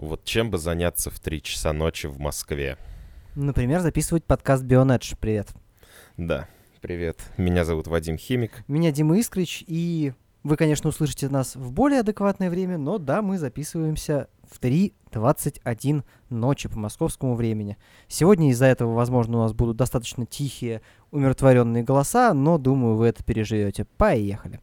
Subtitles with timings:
[0.00, 2.78] Вот чем бы заняться в 3 часа ночи в Москве?
[3.34, 5.14] Например, записывать подкаст Бионедж.
[5.18, 5.48] Привет.
[6.16, 6.46] Да,
[6.80, 7.18] привет.
[7.36, 8.62] Меня зовут Вадим Химик.
[8.68, 10.12] Меня Дима Искрич, и
[10.44, 16.68] вы, конечно, услышите нас в более адекватное время, но да, мы записываемся в 3.21 ночи
[16.68, 17.76] по московскому времени.
[18.06, 20.80] Сегодня из-за этого, возможно, у нас будут достаточно тихие,
[21.10, 23.84] умиротворенные голоса, но, думаю, вы это переживете.
[23.84, 24.60] Поехали.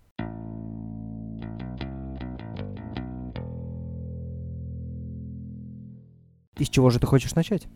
[6.58, 7.68] Из чего же ты хочешь начать?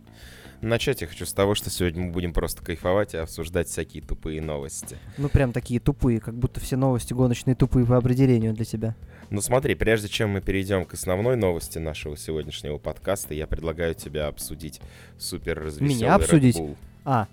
[0.61, 4.41] Начать я хочу с того, что сегодня мы будем просто кайфовать и обсуждать всякие тупые
[4.41, 4.97] новости.
[5.17, 8.95] Ну, прям такие тупые, как будто все новости гоночные тупые по определению для тебя.
[9.29, 14.27] Ну смотри, прежде чем мы перейдем к основной новости нашего сегодняшнего подкаста, я предлагаю тебя
[14.27, 14.81] обсудить
[15.17, 16.59] супер развеселый Меня обсудить?
[17.05, 17.27] А,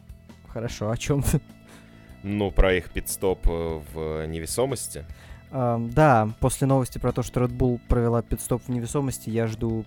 [0.49, 1.41] хорошо, о чем ты?
[2.23, 5.05] Ну, про их пидстоп э, в невесомости.
[5.51, 9.85] Ам, да, после новости про то, что Red Bull провела пидстоп в невесомости, я жду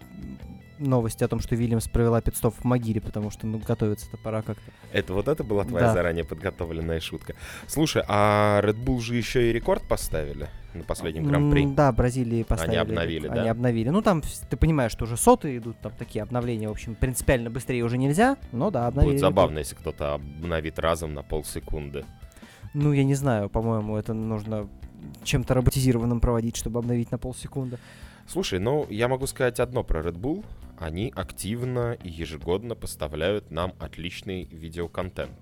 [0.80, 4.72] новости о том, что Вильямс провела пидстоп в могиле, потому что, ну, готовиться-то пора как-то.
[4.92, 5.94] Это вот это была твоя Да.
[5.94, 7.36] заранее подготовленная шутка.
[7.68, 11.66] Слушай, а Red Bull же еще и рекорд поставили на последнем гран-при.
[11.68, 12.76] Да, Бразилии поставили.
[12.78, 13.52] обновили, Они да?
[13.52, 13.90] обновили.
[13.90, 17.84] Ну, там, ты понимаешь, что уже сотые идут, там такие обновления, в общем, принципиально быстрее
[17.84, 19.12] уже нельзя, но да, обновили.
[19.14, 19.34] Будет рекорд.
[19.36, 22.06] забавно, если кто-то обновит разом на полсекунды.
[22.74, 24.68] Ну, я не знаю, по-моему, это нужно
[25.24, 27.78] чем-то роботизированным проводить, чтобы обновить на полсекунды.
[28.28, 30.46] Слушай, ну, я могу сказать одно про Red Bull.
[30.80, 35.36] Они активно и ежегодно поставляют нам отличный видеоконтент.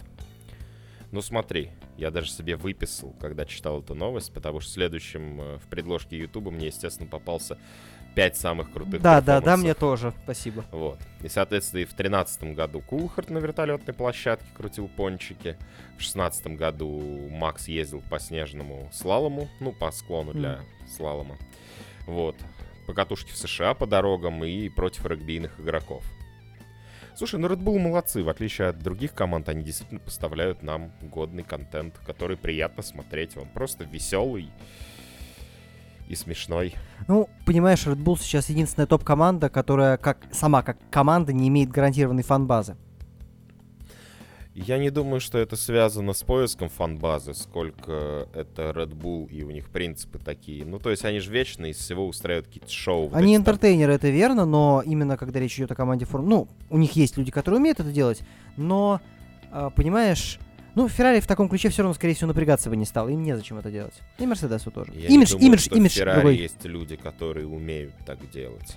[1.12, 5.68] Ну смотри, я даже себе выписал, когда читал эту новость, потому что следующим э, в
[5.68, 7.58] предложке Ютуба мне, естественно, попался
[8.16, 10.66] 5 самых крутых Да, да, да, мне тоже, спасибо.
[10.72, 10.98] Вот.
[11.22, 15.56] И, соответственно, и в 2013 году Кулхарт на вертолетной площадке крутил пончики.
[15.94, 21.38] В 2016 году Макс ездил по снежному слалому, ну, по склону для слалома.
[22.08, 22.36] Вот.
[22.88, 26.04] По катушке в США по дорогам и против регбийных игроков.
[27.18, 28.24] Слушай, ну Red Bull молодцы.
[28.24, 33.36] В отличие от других команд, они действительно поставляют нам годный контент, который приятно смотреть.
[33.36, 34.52] Он просто веселый
[36.08, 36.76] и смешной.
[37.08, 42.24] Ну, понимаешь, Red Bull сейчас единственная топ-команда, которая как сама как команда не имеет гарантированной
[42.24, 42.78] фан-базы.
[44.60, 49.52] Я не думаю, что это связано с поиском фан-базы, сколько это Red Bull и у
[49.52, 50.66] них принципы такие.
[50.66, 53.10] Ну, то есть они же вечно из всего устраивают какие-то шоу.
[53.10, 53.42] Вот Они там.
[53.42, 56.28] интертейнеры, это верно, но именно когда речь идет о команде форм...
[56.28, 58.24] Ну, у них есть люди, которые умеют это делать,
[58.56, 59.00] но,
[59.52, 60.40] а, понимаешь,
[60.74, 63.10] ну, Феррари в таком ключе все равно, скорее всего, напрягаться бы не стал.
[63.10, 63.94] Им незачем это делать.
[64.18, 64.92] И Мерседесу тоже.
[64.96, 66.36] Я имидж, думаю, имидж, что имидж Ferrari другой.
[66.36, 68.76] есть люди, которые умеют так делать.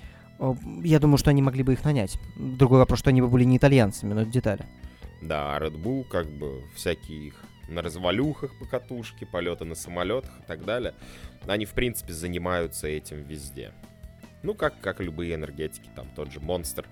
[0.82, 2.18] Я думаю, что они могли бы их нанять.
[2.36, 4.66] Другой вопрос, что они бы были не итальянцами, но это детали.
[5.20, 7.34] Да, а Red Bull, как бы, всякие их
[7.69, 10.94] на развалюхах по катушке, полеты на самолетах и так далее,
[11.47, 13.72] они, в принципе, занимаются этим везде.
[14.42, 16.86] Ну, как, как любые энергетики, там тот же Монстр,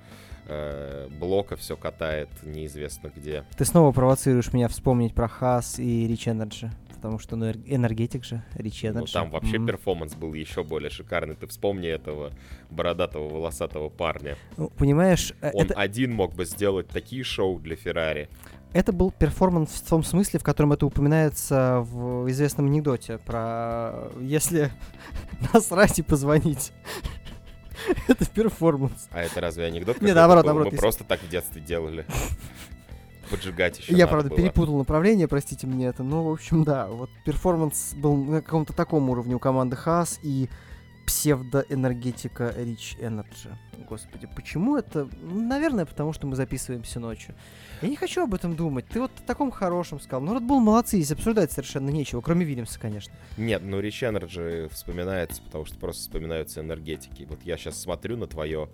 [0.47, 3.45] э, Блока все катает неизвестно где.
[3.57, 6.71] Ты снова провоцируешь меня вспомнить про Haas и Rich Energy.
[6.99, 8.91] Потому что, ну, энергетик же, energy.
[8.93, 9.67] Ну, там вообще М.
[9.67, 11.37] перформанс был еще более шикарный.
[11.37, 12.33] Ты вспомни этого
[12.71, 14.37] бородатого волосатого парня.
[14.57, 18.29] Ну, понимаешь, э, Он это, один мог бы сделать такие шоу для Феррари.
[18.73, 24.73] это был перформанс в том смысле, в котором это упоминается в известном анекдоте про если
[25.55, 26.73] насрать и позвонить.
[28.09, 29.09] Это перформанс.
[29.13, 30.03] А это разве анекдот?
[30.03, 32.05] Не, наоборот, наоборот, Мы просто так в детстве делали.
[33.31, 34.39] Поджигать еще Я, правда, было.
[34.39, 36.03] перепутал направление, простите мне это.
[36.03, 40.49] Ну, в общем, да, вот перформанс был на каком-то таком уровне у команды Haas и
[41.07, 43.51] псевдоэнергетика Rich Energy.
[43.89, 45.09] Господи, почему это?
[45.23, 47.35] Ну, Наверное, потому что мы записываемся ночью.
[47.81, 48.87] Я не хочу об этом думать.
[48.89, 50.21] Ты вот о таком хорошем сказал.
[50.21, 53.15] Ну, Red Bull молодцы, здесь обсуждать совершенно нечего, кроме Вильямса, конечно.
[53.39, 57.27] Нет, ну Rich Energy вспоминается, потому что просто вспоминаются энергетики.
[57.29, 58.69] Вот я сейчас смотрю на твое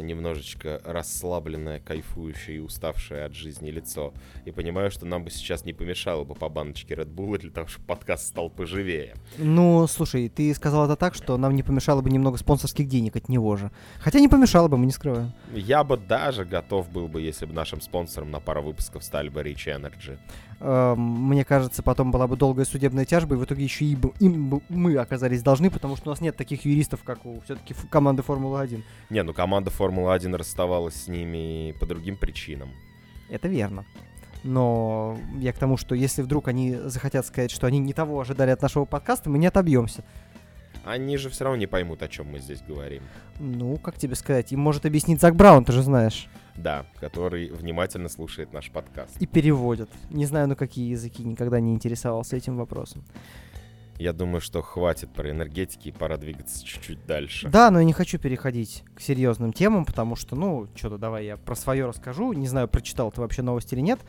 [0.00, 4.12] немножечко расслабленное, кайфующее и уставшее от жизни лицо.
[4.44, 7.68] И понимаю, что нам бы сейчас не помешало бы по баночке Red Bull для того,
[7.68, 9.14] чтобы подкаст стал поживее.
[9.38, 13.28] Ну, слушай, ты сказал это так, что нам не помешало бы немного спонсорских денег от
[13.28, 13.70] него же.
[14.00, 15.32] Хотя не помешало бы, мы не скрываем.
[15.54, 19.40] Я бы даже готов был бы, если бы нашим спонсором на пару выпусков стали бы
[19.40, 20.18] Rich Energy.
[20.64, 24.12] Эм, Мне кажется, потом была бы долгая судебная тяжба, и в итоге еще и бы-
[24.20, 27.74] им бы мы оказались должны, потому что у нас нет таких юристов, как у все-таки
[27.90, 28.82] команды Формулы-1.
[29.10, 32.68] Не, ну команда Формулы-1 расставалась с ними по другим причинам.
[33.28, 33.84] Это верно.
[34.44, 38.50] Но я к тому, что если вдруг они захотят сказать, что они не того ожидали
[38.50, 40.04] от нашего подкаста, мы не отобьемся.
[40.84, 43.02] Они же все равно не поймут, о чем мы здесь говорим.
[43.38, 46.28] Ну, как тебе сказать, им может объяснить Зак Браун, ты же знаешь.
[46.56, 49.16] Да, который внимательно слушает наш подкаст.
[49.20, 49.90] И переводят.
[50.10, 53.04] Не знаю, на какие языки, никогда не интересовался этим вопросом.
[53.98, 57.48] Я думаю, что хватит про энергетики и пора двигаться чуть-чуть дальше.
[57.48, 61.36] Да, но я не хочу переходить к серьезным темам, потому что, ну, что-то давай я
[61.36, 62.32] про свое расскажу.
[62.32, 64.00] Не знаю, прочитал ты вообще новость или нет.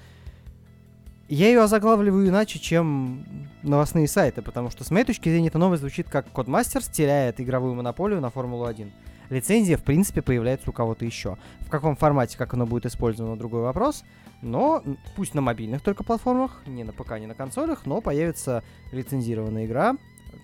[1.30, 3.26] Я ее озаглавливаю иначе, чем
[3.64, 7.76] новостные сайты, потому что с моей точки зрения эта новость звучит как Codemasters теряет игровую
[7.76, 8.92] монополию на Формулу-1.
[9.30, 11.38] Лицензия, в принципе, появляется у кого-то еще.
[11.62, 14.04] В каком формате, как оно будет использовано, другой вопрос.
[14.42, 14.84] Но
[15.16, 18.62] пусть на мобильных только платформах, не на ПК, не на консолях, но появится
[18.92, 19.96] лицензированная игра,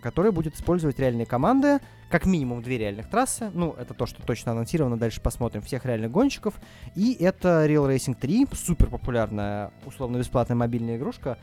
[0.02, 3.52] которая будет использовать реальные команды, как минимум две реальных трассы.
[3.54, 5.62] Ну, это то, что точно анонсировано, дальше посмотрим.
[5.62, 6.56] Всех реальных гонщиков.
[6.96, 11.38] И это Real Racing 3, супер популярная, условно-бесплатная мобильная игрушка.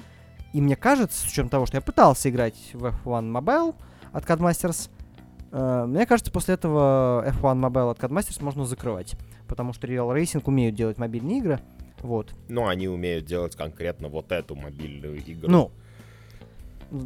[0.53, 3.75] И мне кажется, с учетом того, что я пытался играть в F1 Mobile
[4.13, 4.91] от Codemasters,
[5.53, 9.17] э, мне кажется, после этого F1 Mobile от Codemasters можно закрывать.
[9.47, 11.61] Потому что Real Racing умеют делать мобильные игры.
[12.01, 12.35] Вот.
[12.49, 15.51] Но они умеют делать конкретно вот эту мобильную игру.
[15.51, 15.73] Ну,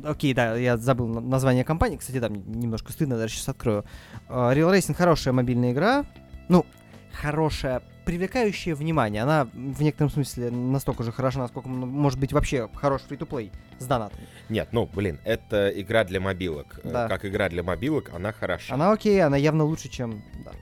[0.05, 1.97] Окей, да, я забыл название компании.
[1.97, 3.85] Кстати, да, мне немножко стыдно, даже сейчас открою.
[4.29, 6.05] Uh, Real Racing хорошая мобильная игра.
[6.49, 6.67] Ну,
[7.13, 9.23] хорошая, привлекающая внимание.
[9.23, 14.27] Она в некотором смысле настолько же хороша, насколько может быть вообще хороший фри-то-плей с донатами.
[14.49, 16.81] Нет, ну, блин, это игра для мобилок.
[16.83, 17.09] Э, да.
[17.09, 18.75] Как игра для мобилок, она хороша.
[18.75, 20.23] Она окей, она явно лучше, чем...
[20.45, 20.53] Да.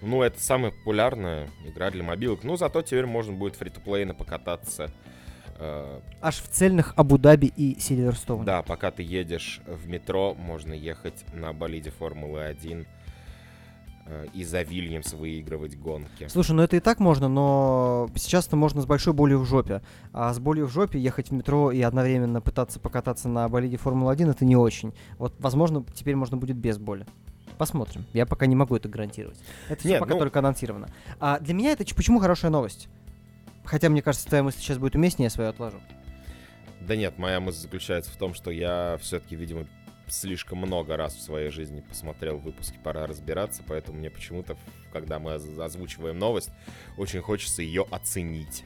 [0.00, 2.44] Ну, это самая популярная игра для мобилок.
[2.44, 4.90] Ну, зато теперь можно будет free-to-play но покататься
[5.64, 8.44] Э, Аж в цельных Абу-Даби и Сильверстоун.
[8.44, 12.86] Да, пока ты едешь в метро, можно ехать на болиде Формулы-1
[14.06, 16.28] э, и за Вильямс выигрывать гонки.
[16.28, 19.80] Слушай, ну это и так можно, но сейчас это можно с большой болью в жопе.
[20.12, 24.30] А с болью в жопе ехать в метро и одновременно пытаться покататься на болиде Формулы-1
[24.30, 24.92] это не очень.
[25.18, 27.06] Вот, возможно, теперь можно будет без боли.
[27.56, 28.04] Посмотрим.
[28.12, 29.38] Я пока не могу это гарантировать.
[29.68, 30.18] Это Нет, пока ну...
[30.18, 30.88] только анонсировано.
[31.20, 32.88] А для меня это почему хорошая новость?
[33.64, 35.80] Хотя, мне кажется, твоя мысль сейчас будет уместнее, я свою отложу.
[36.80, 39.66] Да нет, моя мысль заключается в том, что я все-таки, видимо,
[40.06, 44.56] слишком много раз в своей жизни посмотрел выпуски «Пора разбираться», поэтому мне почему-то,
[44.92, 46.50] когда мы озвучиваем новость,
[46.98, 48.64] очень хочется ее оценить.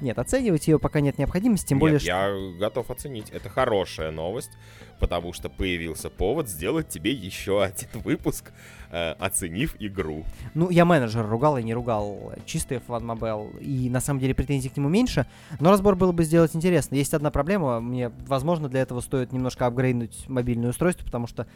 [0.00, 1.98] Нет, оценивать ее пока нет необходимости, тем нет, более...
[2.00, 3.30] я готов оценить.
[3.30, 4.50] Это хорошая новость,
[4.98, 8.52] потому что появился повод сделать тебе еще один выпуск,
[8.90, 10.24] э, оценив игру.
[10.54, 14.68] Ну, я менеджер ругал и не ругал чистый F1 Mobile, и на самом деле претензий
[14.68, 15.26] к нему меньше,
[15.60, 16.94] но разбор было бы сделать интересно.
[16.96, 21.46] Есть одна проблема, мне, возможно, для этого стоит немножко апгрейднуть мобильное устройство, потому что,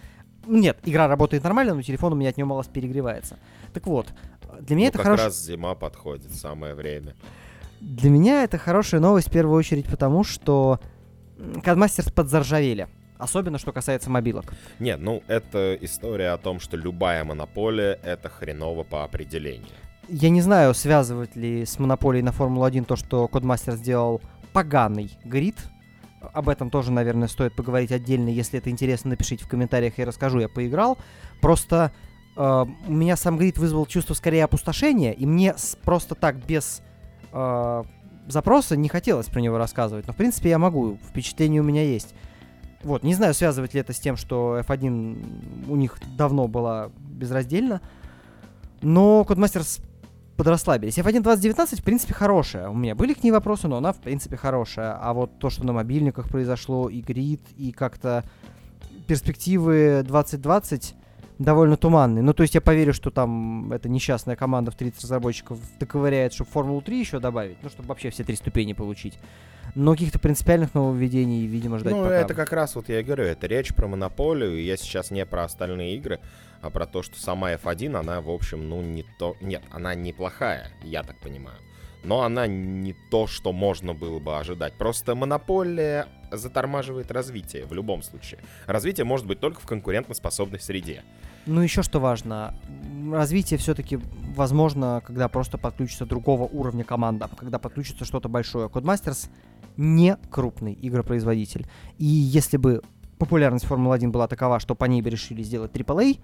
[0.46, 3.38] нет, игра работает нормально, но телефон у меня от него малость перегревается.
[3.72, 4.08] Так вот,
[4.60, 5.24] для меня ну, это как хорошо...
[5.24, 7.14] раз зима подходит, самое время.
[7.80, 10.80] Для меня это хорошая новость в первую очередь потому, что
[11.38, 12.88] Codemasters подзаржавели.
[13.18, 14.52] Особенно, что касается мобилок.
[14.78, 19.68] Нет, ну, это история о том, что любая монополия— это хреново по определению.
[20.08, 24.22] Я не знаю, связывать ли с монополией на Формулу-1 то, что Codemaster сделал
[24.52, 25.56] поганый грид.
[26.32, 28.28] Об этом тоже, наверное, стоит поговорить отдельно.
[28.28, 30.40] Если это интересно, напишите в комментариях, я расскажу.
[30.40, 30.98] Я поиграл.
[31.40, 31.92] Просто
[32.36, 35.54] э, у меня сам грид вызвал чувство скорее опустошения, и мне
[35.84, 36.82] просто так, без
[37.32, 37.84] э,
[38.26, 40.06] запроса, не хотелось про него рассказывать.
[40.06, 40.98] Но, в принципе, я могу.
[41.08, 42.14] Впечатление у меня есть.
[42.82, 47.82] Вот, не знаю, связывать ли это с тем, что F1 у них давно была безраздельно,
[48.80, 49.82] но Codemasters
[50.36, 50.96] подрасслабились.
[50.96, 52.70] F1 2019, в принципе, хорошая.
[52.70, 54.96] У меня были к ней вопросы, но она, в принципе, хорошая.
[54.98, 58.24] А вот то, что на мобильниках произошло, и грид, и как-то
[59.06, 60.94] перспективы 2020
[61.40, 62.22] довольно туманные.
[62.22, 66.50] Ну, то есть я поверю, что там эта несчастная команда в 30 разработчиков доковыряет, чтобы
[66.50, 69.18] Формулу 3 еще добавить, ну, чтобы вообще все три ступени получить.
[69.74, 72.14] Но каких-то принципиальных нововведений, видимо, ждать Ну, пока.
[72.14, 75.24] это как раз, вот я и говорю, это речь про монополию, и я сейчас не
[75.24, 76.20] про остальные игры,
[76.60, 79.36] а про то, что сама F1, она, в общем, ну, не то...
[79.40, 81.56] Нет, она неплохая, я так понимаю.
[82.02, 84.74] Но она не то, что можно было бы ожидать.
[84.74, 88.40] Просто монополия затормаживает развитие в любом случае.
[88.66, 91.02] Развитие может быть только в конкурентоспособной среде.
[91.46, 92.54] Ну, еще что важно,
[93.12, 93.98] развитие все-таки
[94.36, 98.68] возможно, когда просто подключится другого уровня команда, когда подключится что-то большое.
[98.68, 99.28] Codemasters
[99.76, 101.66] не крупный игропроизводитель.
[101.98, 102.82] И если бы
[103.18, 106.18] популярность Формулы-1 была такова, что по ней бы решили сделать AAA,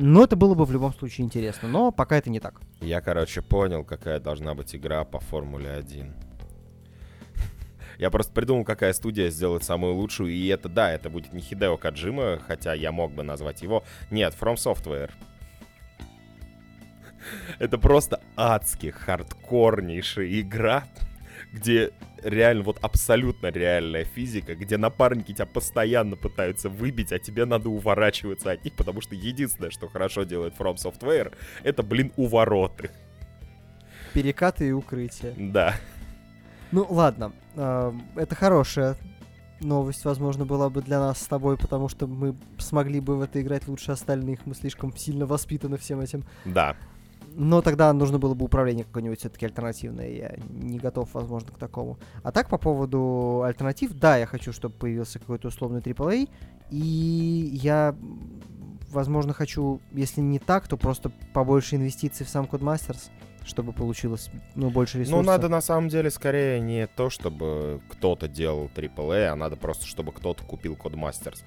[0.00, 2.60] ну, это было бы в любом случае интересно, но пока это не так.
[2.80, 6.14] Я, короче, понял, какая должна быть игра по Формуле 1.
[7.98, 11.76] Я просто придумал, какая студия сделает самую лучшую, и это, да, это будет не Хидео
[11.76, 13.82] Каджима, хотя я мог бы назвать его.
[14.12, 15.10] Нет, From Software.
[17.58, 20.84] Это просто адски хардкорнейшая игра,
[21.52, 21.90] где
[22.22, 28.52] реально вот абсолютно реальная физика, где напарники тебя постоянно пытаются выбить, а тебе надо уворачиваться
[28.52, 32.90] от них, потому что единственное, что хорошо делает From Software, это, блин, увороты.
[34.12, 35.34] Перекаты и укрытия.
[35.36, 35.74] Да.
[36.72, 38.96] Ну ладно, э, это хорошая
[39.60, 43.40] новость, возможно, была бы для нас с тобой, потому что мы смогли бы в это
[43.40, 44.46] играть лучше остальных.
[44.46, 46.24] Мы слишком сильно воспитаны всем этим.
[46.44, 46.76] Да.
[47.34, 50.08] Но тогда нужно было бы управление какое-нибудь все-таки альтернативное.
[50.08, 51.98] Я не готов, возможно, к такому.
[52.22, 56.28] А так, по поводу альтернатив, да, я хочу, чтобы появился какой-то условный AAA.
[56.70, 57.94] И я,
[58.90, 63.10] возможно, хочу, если не так, то просто побольше инвестиций в сам Codemasters
[63.48, 65.24] чтобы получилось, ну, больше ресурсов.
[65.24, 69.86] Ну, надо на самом деле скорее не то, чтобы кто-то делал AAA, а надо просто,
[69.86, 71.42] чтобы кто-то купил Codemasters.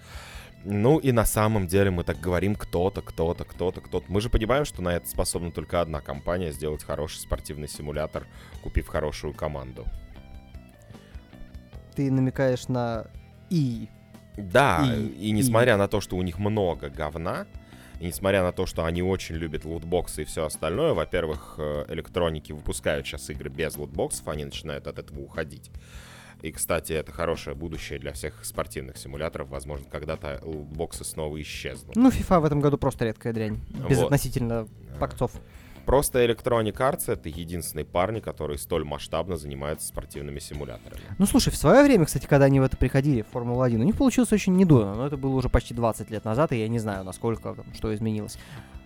[0.63, 4.05] Ну и на самом деле мы так говорим кто-то, кто-то, кто-то, кто-то.
[4.09, 8.27] Мы же понимаем, что на это способна только одна компания сделать хороший спортивный симулятор,
[8.61, 9.85] купив хорошую команду.
[11.95, 13.07] Ты намекаешь на
[13.49, 13.87] и.
[14.37, 15.77] Да, и, и несмотря и...
[15.77, 17.47] на то, что у них много говна,
[17.99, 22.51] и несмотря на то, что они очень любят лутбоксы и все остальное, во-первых, э, электроники
[22.51, 25.69] выпускают сейчас игры без лутбоксов, они начинают от этого уходить.
[26.41, 29.49] И, кстати, это хорошее будущее для всех спортивных симуляторов.
[29.49, 31.95] Возможно, когда-то лутбоксы снова исчезнут.
[31.95, 33.59] Ну, FIFA в этом году просто редкая дрянь.
[33.87, 34.05] Без вот.
[34.05, 34.67] относительно
[34.99, 35.31] пакцов.
[35.85, 41.01] Просто Electronic Arts— это единственные парни, которые столь масштабно занимаются спортивными симуляторами.
[41.17, 43.97] Ну, слушай, в свое время, кстати, когда они в это приходили, в Формулу-1, у них
[43.97, 47.03] получилось очень недурно, но это было уже почти 20 лет назад, и я не знаю,
[47.03, 48.37] насколько, что изменилось.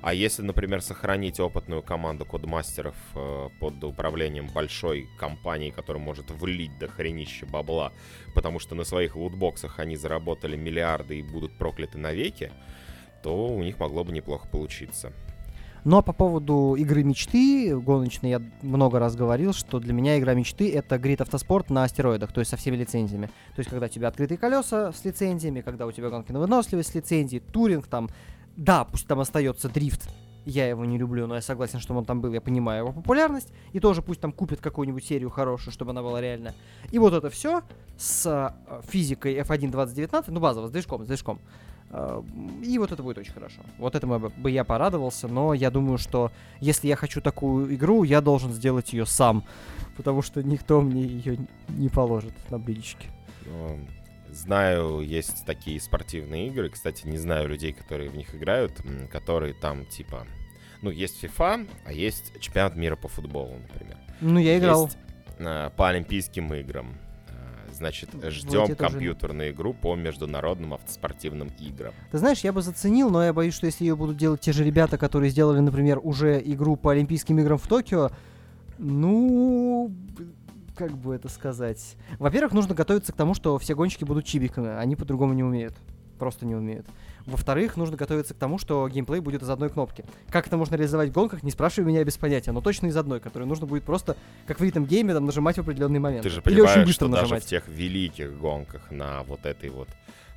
[0.02, 6.78] А если, например, сохранить опытную команду кодмастеров э, под управлением большой компании, которая может влить
[6.78, 7.92] до хренища бабла,
[8.36, 12.52] потому что на своих лутбоксах они заработали миллиарды и будут прокляты навеки,
[13.24, 15.12] то у них могло бы неплохо получиться.
[15.86, 20.72] Но по поводу игры мечты, гоночной, я много раз говорил, что для меня игра мечты—
[20.74, 23.28] это Grid Автоспорт на астероидах, то есть со всеми лицензиями.
[23.56, 26.90] То есть когда у тебя открытые колеса с лицензиями, когда у тебя гонки на выносливость
[26.90, 28.10] с лицензией, туринг там,
[28.58, 30.10] да, пусть там остается дрифт,
[30.46, 33.52] я его не люблю, но я согласен, что он там был, я понимаю его популярность.
[33.74, 36.56] И тоже пусть там купит какую-нибудь серию хорошую, чтобы она была реальная.
[36.92, 37.62] И вот это все
[37.98, 41.40] с э, физикой F1 2019, ну базово, с движком, с движком.
[41.92, 42.22] Э,
[42.64, 43.62] и вот это будет очень хорошо.
[43.78, 48.22] Вот этому бы я порадовался, но я думаю, что если я хочу такую игру, я
[48.22, 49.44] должен сделать ее сам,
[49.98, 51.38] потому что никто мне ее
[51.70, 53.08] не положит на блюдечке.
[54.30, 59.86] Знаю, есть такие спортивные игры, кстати, не знаю людей, которые в них играют, которые там
[59.86, 60.28] типа,
[60.82, 63.98] ну, есть FIFA, а есть чемпионат мира по футболу, например.
[64.20, 64.86] Ну, я играл.
[64.86, 64.98] Есть,
[65.38, 66.98] э, по Олимпийским играм
[67.76, 71.94] Значит, ждем компьютерную игру по международным автоспортивным играм.
[72.12, 74.64] Ты знаешь, я бы заценил, но я боюсь, что если ее будут делать те же
[74.64, 78.12] ребята, которые сделали, например, уже игру по Олимпийским играм в Токио,
[78.78, 79.92] ну,
[80.76, 81.98] как бы это сказать?
[82.18, 85.76] Во-первых, нужно готовиться к тому, что все гонщики будут чибиками, они по-другому не умеют.
[86.20, 86.86] Просто не умеют.
[87.26, 90.06] Во-вторых, нужно готовиться к тому, что геймплей будет из одной кнопки.
[90.30, 93.20] Как это можно реализовать в гонках, не спрашивай меня без понятия, но точно из одной,
[93.20, 96.24] которую нужно будет просто, как в этом гейме, там, нажимать в определенный момент.
[96.24, 97.30] Ты же Или понимаешь, очень быстро что нажимать.
[97.32, 99.90] даже в тех великих гонках на вот этой вот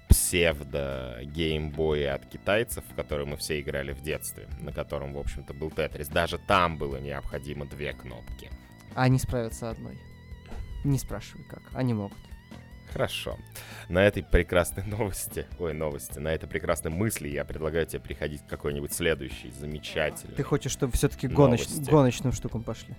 [0.08, 5.54] псевдо геймбое от китайцев, в который мы все играли в детстве, на котором, в общем-то,
[5.54, 6.08] был Тетрис.
[6.08, 8.50] Даже там было необходимо две кнопки.
[8.94, 9.98] Они справятся одной.
[10.84, 11.62] Не спрашивай как.
[11.74, 12.16] Они могут.
[12.92, 13.36] Хорошо.
[13.88, 18.46] На этой прекрасной новости, ой, новости, на этой прекрасной мысли я предлагаю тебе приходить к
[18.46, 20.34] какой-нибудь следующей замечательной.
[20.34, 21.66] Ты хочешь, чтобы все-таки гоноч...
[21.88, 22.94] гоночным штукам пошли?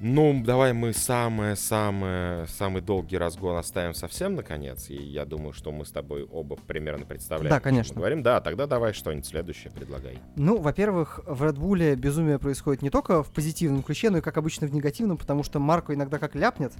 [0.00, 4.90] Ну, давай мы самое-самое, самый долгий разгон оставим совсем наконец.
[4.90, 7.50] И я думаю, что мы с тобой оба примерно представляем.
[7.50, 7.94] Да, конечно.
[7.94, 10.18] Говорим, да, тогда давай что-нибудь следующее предлагай.
[10.36, 14.36] Ну, во-первых, в Red Bull безумие происходит не только в позитивном ключе, но и, как
[14.36, 16.72] обычно, в негативном, потому что Марко иногда как ляпнет,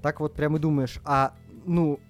[0.00, 1.34] так вот прям и думаешь, а,
[1.66, 2.00] ну,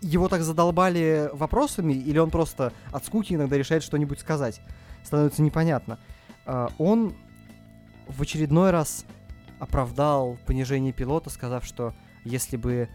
[0.00, 4.60] его так задолбали вопросами, или он просто от скуки иногда решает что-нибудь сказать?
[5.04, 5.98] Становится непонятно.
[6.46, 7.14] А, он
[8.06, 9.04] в очередной раз
[9.58, 11.94] оправдал понижение пилота, сказав, что
[12.24, 12.88] если бы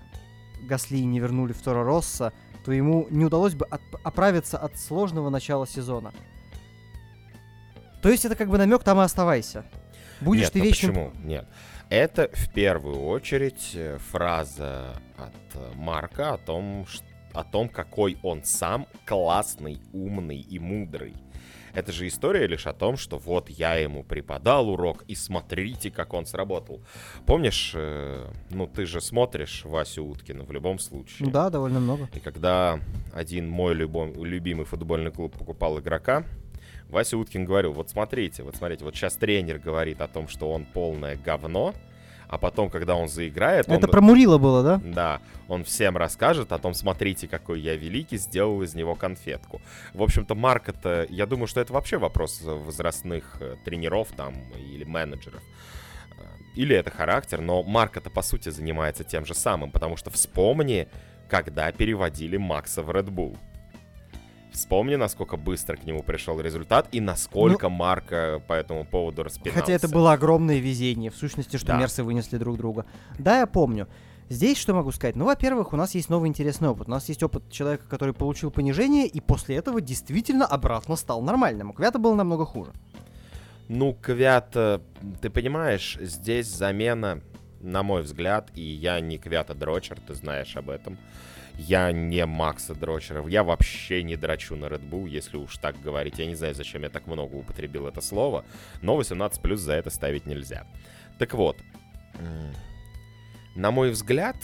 [0.64, 5.30] Гасли не вернули в Торо Росса, то ему не удалось бы от, оправиться от сложного
[5.30, 6.14] начала сезона.
[8.02, 9.66] То есть это как бы намек, там и оставайся.
[10.22, 10.92] Будешь Нет, ты ну вечным...
[10.94, 11.12] почему?
[11.24, 11.48] Нет.
[11.90, 18.18] Это в первую очередь э, фраза от э, Марка о том, что о том, какой
[18.24, 21.16] он сам классный, умный и мудрый.
[21.74, 26.14] Это же история лишь о том, что вот я ему преподал урок, и смотрите, как
[26.14, 26.82] он сработал.
[27.26, 31.30] Помнишь, э, ну ты же смотришь Васю Уткина в любом случае.
[31.30, 32.10] Да, довольно много.
[32.14, 32.80] И когда
[33.14, 36.26] один мой любом, любимый футбольный клуб покупал игрока,
[36.90, 40.66] Вася Уткин говорил, вот смотрите, вот смотрите, вот сейчас тренер говорит о том, что он
[40.66, 41.74] полное говно,
[42.32, 43.68] а потом, когда он заиграет...
[43.68, 43.92] Это он...
[43.92, 44.82] про Мурила было, да?
[44.84, 49.62] Да, он всем расскажет о том, смотрите, какой я великий, сделал из него конфетку.
[49.94, 51.06] В общем-то, Марк это...
[51.10, 55.44] Я думаю, что это вообще вопрос возрастных э, тренеров там или менеджеров.
[56.18, 56.24] Э,
[56.56, 60.88] или это характер, но Марк это, по сути, занимается тем же самым, потому что вспомни,
[61.30, 63.38] когда переводили Макса в Red Bull.
[64.52, 69.60] Вспомни, насколько быстро к нему пришел результат и насколько ну, Марка по этому поводу распинался.
[69.62, 71.78] Хотя это было огромное везение, в сущности, что да.
[71.78, 72.86] Мерсы вынесли друг друга.
[73.18, 73.88] Да, я помню.
[74.28, 75.16] Здесь что могу сказать?
[75.16, 76.88] Ну, во-первых, у нас есть новый интересный опыт.
[76.88, 81.72] У нас есть опыт человека, который получил понижение, и после этого действительно обратно стал нормальным.
[81.72, 82.72] У Квята было намного хуже.
[83.68, 84.82] Ну, Квята,
[85.22, 87.22] ты понимаешь, здесь замена,
[87.62, 90.98] на мой взгляд, и я не Квята Дрочер, ты знаешь об этом.
[91.68, 93.30] Я не Макса Дрочеров.
[93.30, 96.18] Я вообще не драчу на Red Bull, если уж так говорить.
[96.18, 98.44] Я не знаю, зачем я так много употребил это слово,
[98.82, 100.66] но 18 плюс за это ставить нельзя.
[101.20, 101.58] Так вот,
[103.56, 104.38] на мой взгляд,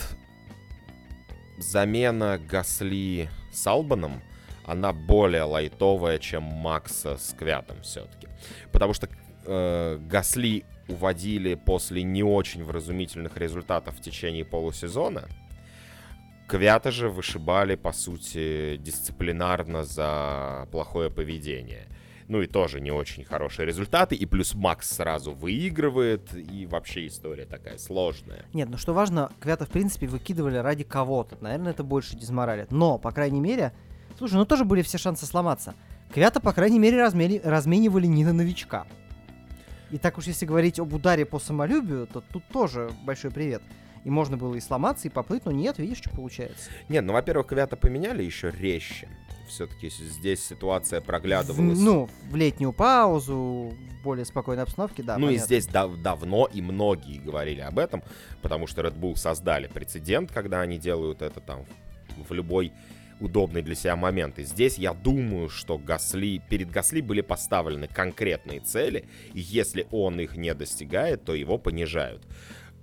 [1.58, 4.22] замена Гасли с Албаном,
[4.64, 8.28] она более лайтовая, чем Макса с Квятом все-таки.
[8.72, 9.10] Потому что
[9.46, 15.28] э, Гасли уводили после не очень вразумительных результатов в течение полусезона.
[16.48, 21.88] Квята же вышибали, по сути, дисциплинарно за плохое поведение.
[22.30, 24.16] Ну и тоже не очень хорошие результаты.
[24.16, 26.34] И плюс Макс сразу выигрывает.
[26.34, 28.46] И вообще история такая сложная.
[28.54, 31.38] Нет, ну что важно, Квята, в принципе, выкидывали ради кого-то.
[31.42, 32.72] Наверное, это больше дизморалит.
[32.72, 33.74] Но, по крайней мере...
[34.18, 35.76] Слушай, ну тоже были все шансы сломаться.
[36.14, 37.42] Квята, по крайней мере, размени...
[37.44, 38.88] разменивали не на новичка.
[39.92, 43.62] И так уж если говорить об ударе по самолюбию, то тут тоже большой привет
[44.04, 46.70] и можно было и сломаться, и поплыть, но нет, видишь, что получается.
[46.90, 49.08] Нет, ну, во-первых, Квята поменяли еще резче.
[49.48, 51.80] Все-таки здесь ситуация проглядывалась.
[51.80, 55.18] В, ну, в летнюю паузу, в более спокойной обстановке, да.
[55.18, 55.44] Ну понятно.
[55.44, 58.04] и здесь дав- давно и многие говорили об этом,
[58.42, 61.66] потому что Red Bull создали прецедент, когда они делают это там
[62.28, 62.74] в любой
[63.20, 64.40] удобный для себя момент.
[64.40, 70.20] И здесь я думаю, что Гасли, перед Гасли были поставлены конкретные цели, и если он
[70.20, 72.24] их не достигает, то его понижают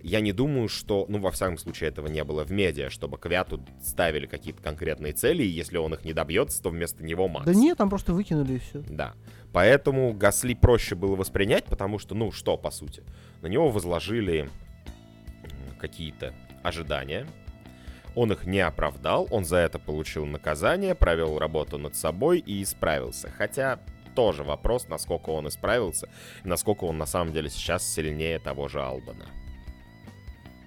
[0.05, 3.65] я не думаю, что, ну, во всяком случае, этого не было в медиа, чтобы Квяту
[3.83, 7.47] ставили какие-то конкретные цели, и если он их не добьется, то вместо него Макс.
[7.47, 8.81] Да нет, там просто выкинули и все.
[8.87, 9.15] Да.
[9.55, 13.03] Поэтому Гасли проще было воспринять, потому что, ну, что, по сути,
[13.41, 14.51] на него возложили
[15.81, 17.27] какие-то ожидания,
[18.15, 23.31] он их не оправдал, он за это получил наказание, провел работу над собой и исправился.
[23.31, 23.81] Хотя
[24.15, 26.11] тоже вопрос, насколько он исправился,
[26.45, 29.25] и насколько он на самом деле сейчас сильнее того же Албана.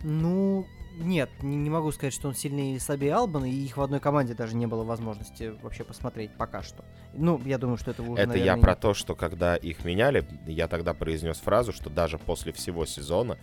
[0.03, 0.67] Ну,
[0.99, 4.33] нет, не, могу сказать, что он сильнее или слабее Албана, и их в одной команде
[4.33, 6.83] даже не было возможности вообще посмотреть пока что.
[7.13, 10.25] Ну, я думаю, что это уже, Это наверное, я про то, что когда их меняли,
[10.47, 13.38] я тогда произнес фразу, что даже после всего сезона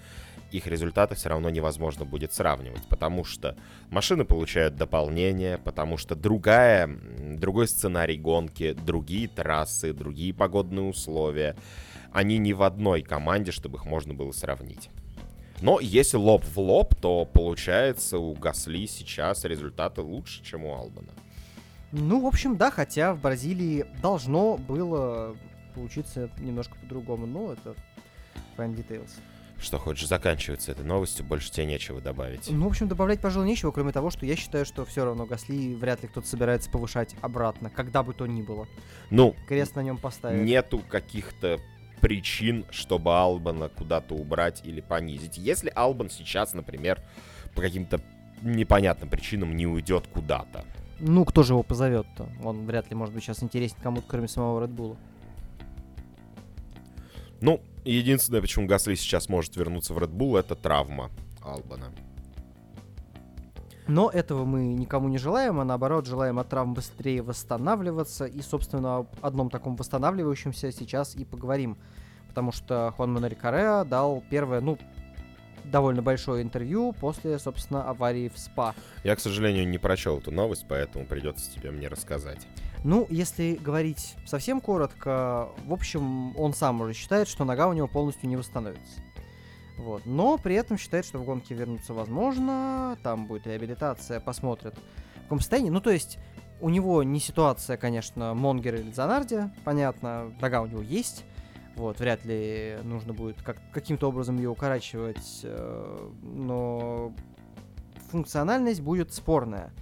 [0.50, 3.56] их результаты все равно невозможно будет сравнивать, потому что
[3.88, 6.88] машины получают дополнение, потому что другая,
[7.36, 11.56] другой сценарий гонки, другие трассы, другие погодные условия,
[12.12, 14.90] они не в одной команде, чтобы их можно было сравнить.
[15.64, 21.09] Но если лоб в лоб, то получается у Гасли сейчас результаты лучше, чем у Албана.
[21.90, 25.35] Ну, в общем, да, хотя в Бразилии должно было
[25.74, 27.74] получиться немножко по-другому, но это
[28.59, 29.09] fine details.
[29.59, 32.50] Что хочешь, заканчиваться этой новостью, больше тебе нечего добавить.
[32.50, 35.74] Ну, в общем, добавлять, пожалуй, нечего, кроме того, что я считаю, что все равно Гасли
[35.74, 38.68] вряд ли кто-то собирается повышать обратно, когда бы то ни было.
[39.09, 40.44] Ну, крест на нем поставить.
[40.44, 41.59] Нету каких-то
[42.04, 45.38] причин, чтобы Албана куда-то убрать или понизить.
[45.38, 47.00] Если Албан сейчас, например,
[47.54, 47.98] по каким-то
[48.42, 50.66] непонятным причинам не уйдет куда-то.
[51.00, 52.28] Ну, кто же его позовет-то?
[52.42, 54.98] Он вряд ли может быть сейчас интересен кому-то, кроме самого Редбула.
[57.40, 61.90] Ну, единственное, почему Гасли сейчас может вернуться в Red Bull, это травма Албана.
[63.87, 68.25] Но этого мы никому не желаем, а наоборот желаем от травм быстрее восстанавливаться.
[68.25, 71.77] И, собственно, об одном таком восстанавливающемся сейчас и поговорим.
[72.29, 74.79] Потому что Хуан Мануэль Кареа дал первое, ну,
[75.64, 78.75] довольно большое интервью после, собственно, аварии в СПА.
[79.03, 82.47] Я, к сожалению, не прочел эту новость, поэтому придется тебе мне рассказать.
[82.85, 87.88] Ну, если говорить совсем коротко, в общем, он сам уже считает, что нога у него
[87.88, 89.01] полностью не восстановится.
[89.78, 90.06] Вот.
[90.06, 94.74] Но при этом считает, что в гонке вернуться возможно, там будет реабилитация, посмотрят
[95.16, 95.70] в каком состоянии.
[95.70, 96.18] Ну, то есть,
[96.60, 101.24] у него не ситуация, конечно, Монгер или Занарди, понятно, нога у него есть,
[101.76, 107.12] вот, вряд ли нужно будет как, каким-то образом ее укорачивать, э, но
[108.10, 109.72] функциональность будет спорная.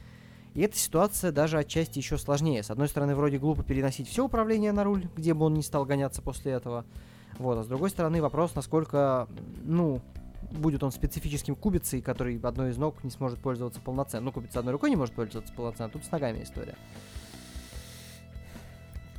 [0.54, 2.62] И эта ситуация даже отчасти еще сложнее.
[2.62, 5.84] С одной стороны, вроде глупо переносить все управление на руль, где бы он не стал
[5.84, 6.84] гоняться после этого.
[7.38, 9.28] Вот, а с другой стороны вопрос, насколько,
[9.64, 10.00] ну,
[10.52, 14.26] будет он специфическим кубицей, который одной из ног не сможет пользоваться полноценно.
[14.26, 16.76] Ну, кубица одной рукой не может пользоваться полноценно, а тут с ногами история.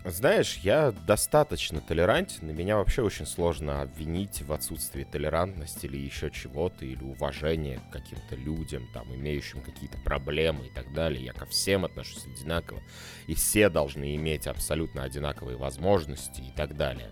[0.06, 6.30] Знаешь, я достаточно толерантен, и меня вообще очень сложно обвинить в отсутствии толерантности или еще
[6.30, 11.24] чего-то, или уважения к каким-то людям, там, имеющим какие-то проблемы и так далее.
[11.24, 12.82] Я ко всем отношусь одинаково,
[13.28, 17.10] и все должны иметь абсолютно одинаковые возможности и так далее.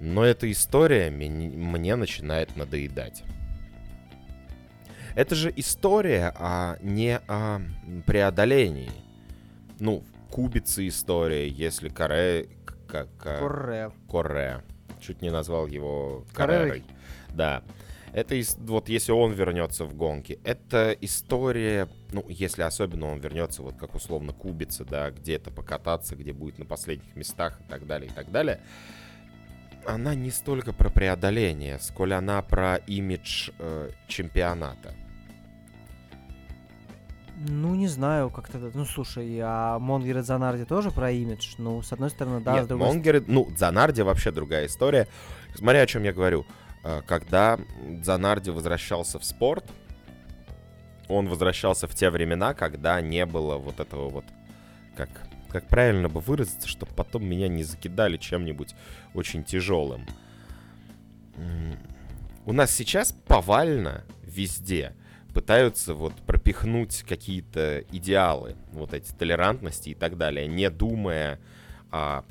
[0.00, 3.22] Но эта история мне начинает надоедать.
[5.14, 7.60] Это же история, а не о
[8.06, 8.92] преодолении.
[9.78, 12.48] Ну, кубицы история, если Коре...
[12.86, 13.90] Как, Корре.
[14.08, 14.62] Корре.
[15.00, 16.84] Чуть не назвал его Коррерой.
[17.30, 17.62] Да.
[18.12, 23.76] Это вот если он вернется в гонки, это история, ну, если особенно он вернется, вот
[23.76, 28.14] как условно кубица, да, где-то покататься, где будет на последних местах и так далее, и
[28.14, 28.60] так далее.
[29.86, 34.94] Она не столько про преодоление, сколь она про имидж э, чемпионата.
[37.36, 41.54] Ну, не знаю, как то Ну, слушай, а Монгер и Занарди тоже про имидж?
[41.58, 45.06] Ну, с одной стороны, да, Нет, с другой Монгер, ну, Занарди вообще другая история.
[45.54, 46.46] Смотри, о чем я говорю.
[46.82, 47.58] Э, когда
[48.02, 49.64] Занарди возвращался в спорт,
[51.08, 54.24] он возвращался в те времена, когда не было вот этого вот,
[54.96, 55.10] как,
[55.50, 58.74] как правильно бы выразиться, чтобы потом меня не закидали чем-нибудь
[59.16, 60.06] очень тяжелым.
[62.44, 64.94] У нас сейчас повально везде–
[65.36, 71.38] пытаются вот пропихнуть какие-то идеалы, вот эти толерантности и так далее, не думая
[71.90, 72.22] о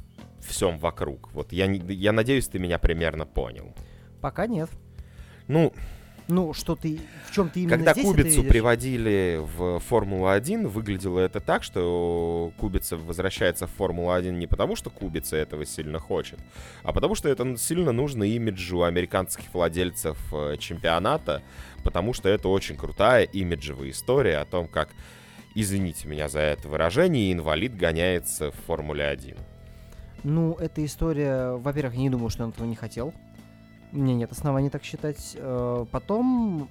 [0.42, 1.32] всем вокруг.
[1.32, 3.76] Вот я, я надеюсь, ты меня примерно понял.
[4.22, 4.72] Пока нет.
[5.48, 5.72] Ну,
[6.28, 11.40] ну, что ты, в чем ты именно Когда здесь Кубицу приводили в Формулу-1, выглядело это
[11.40, 16.40] так, что Кубица возвращается в Формулу-1 не потому, что Кубица этого сильно хочет,
[16.84, 21.44] а потому что это сильно нужно имиджу американских владельцев э, чемпионата,
[21.84, 24.90] потому что это очень крутая имиджевая история о том, как,
[25.54, 29.38] извините меня за это выражение, инвалид гоняется в Формуле-1.
[30.24, 33.14] Ну, эта история, во-первых, я не думаю, что он этого не хотел.
[33.96, 35.36] У меня нет оснований так считать.
[35.36, 36.70] Э, потом,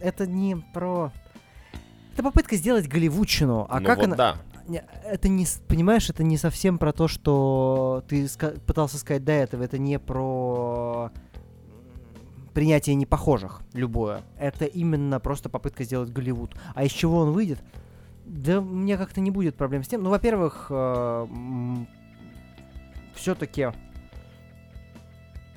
[0.00, 1.12] это не про...
[2.14, 3.66] Это попытка сделать голливудчину.
[3.68, 4.16] А ну как вот она...
[4.16, 4.36] Да.
[5.04, 8.26] Это не, понимаешь, это не совсем про то, что ты
[8.66, 9.62] пытался сказать до этого.
[9.62, 11.10] Это не про
[12.54, 14.22] принятие непохожих, любое.
[14.38, 16.54] Это именно просто попытка сделать Голливуд.
[16.74, 17.58] А из чего он выйдет?
[18.24, 20.02] Да мне как-то не будет проблем с тем.
[20.02, 21.26] Ну, во-первых, э,
[23.14, 23.72] все-таки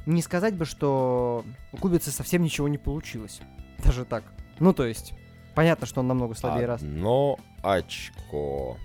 [0.06, 3.42] не сказать бы, что у Кубицы совсем ничего не получилось.
[3.84, 4.24] Даже так.
[4.60, 5.14] Ну, то есть,
[5.54, 6.82] понятно, что он намного слабее раз.
[6.82, 8.78] Но очко.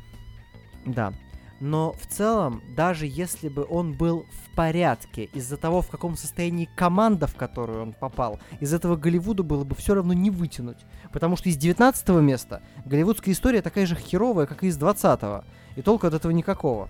[0.85, 1.13] Да.
[1.61, 6.69] Но в целом, даже если бы он был в порядке из-за того, в каком состоянии
[6.75, 10.79] команда, в которую он попал, из этого Голливуда было бы все равно не вытянуть.
[11.13, 15.45] Потому что из 19 места голливудская история такая же херовая, как и из 20 -го.
[15.77, 16.89] И толку от этого никакого.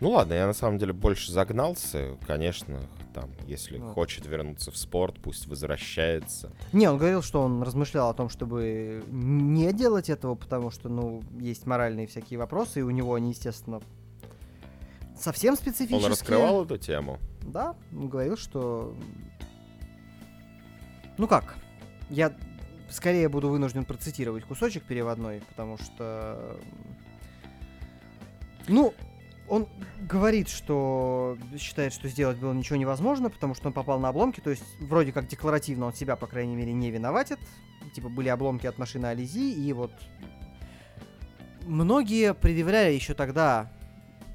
[0.00, 2.16] Ну ладно, я на самом деле больше загнался.
[2.26, 2.80] Конечно,
[3.14, 3.94] там, если вот.
[3.94, 6.52] хочет вернуться в спорт, пусть возвращается.
[6.72, 11.22] Не, он говорил, что он размышлял о том, чтобы не делать этого, потому что, ну,
[11.40, 13.80] есть моральные всякие вопросы, и у него они, естественно,
[15.18, 16.04] совсем специфические.
[16.04, 17.18] Он раскрывал эту тему?
[17.42, 18.94] Да, он говорил, что...
[21.16, 21.56] Ну как,
[22.08, 22.32] я
[22.88, 26.56] скорее буду вынужден процитировать кусочек переводной, потому что...
[28.68, 28.94] Ну,
[29.48, 29.66] он
[30.00, 34.50] говорит, что считает, что сделать было ничего невозможно, потому что он попал на обломки, то
[34.50, 37.38] есть вроде как декларативно он себя, по крайней мере, не виноватит.
[37.94, 39.92] Типа были обломки от машины Ализи, и вот
[41.66, 43.70] многие предъявляли еще тогда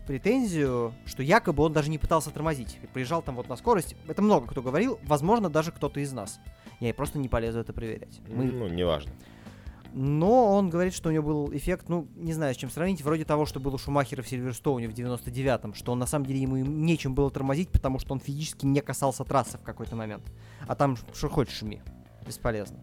[0.08, 2.80] претензию, что якобы он даже не пытался тормозить.
[2.94, 3.96] Приезжал там вот на скорость.
[4.08, 6.40] Это много кто говорил, возможно, даже кто-то из нас.
[6.80, 8.20] Я просто не полезу это проверять.
[8.28, 8.46] Мы...
[8.46, 9.12] Ну, неважно.
[9.94, 13.26] Но он говорит, что у него был эффект, ну, не знаю, с чем сравнить, вроде
[13.26, 16.58] того, что было у Шумахера в Сильверстоуне в 99-м, что он на самом деле ему
[16.58, 20.24] нечем было тормозить, потому что он физически не касался трассы в какой-то момент.
[20.68, 21.84] А там что хочешь шуми.
[22.26, 22.80] Бесполезно.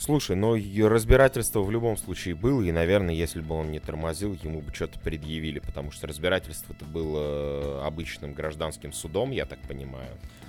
[0.00, 0.56] Слушай, но
[0.88, 4.98] разбирательство в любом случае было, и, наверное, если бы он не тормозил, ему бы что-то
[4.98, 10.08] предъявили, потому что разбирательство-то было обычным гражданским судом, я так понимаю.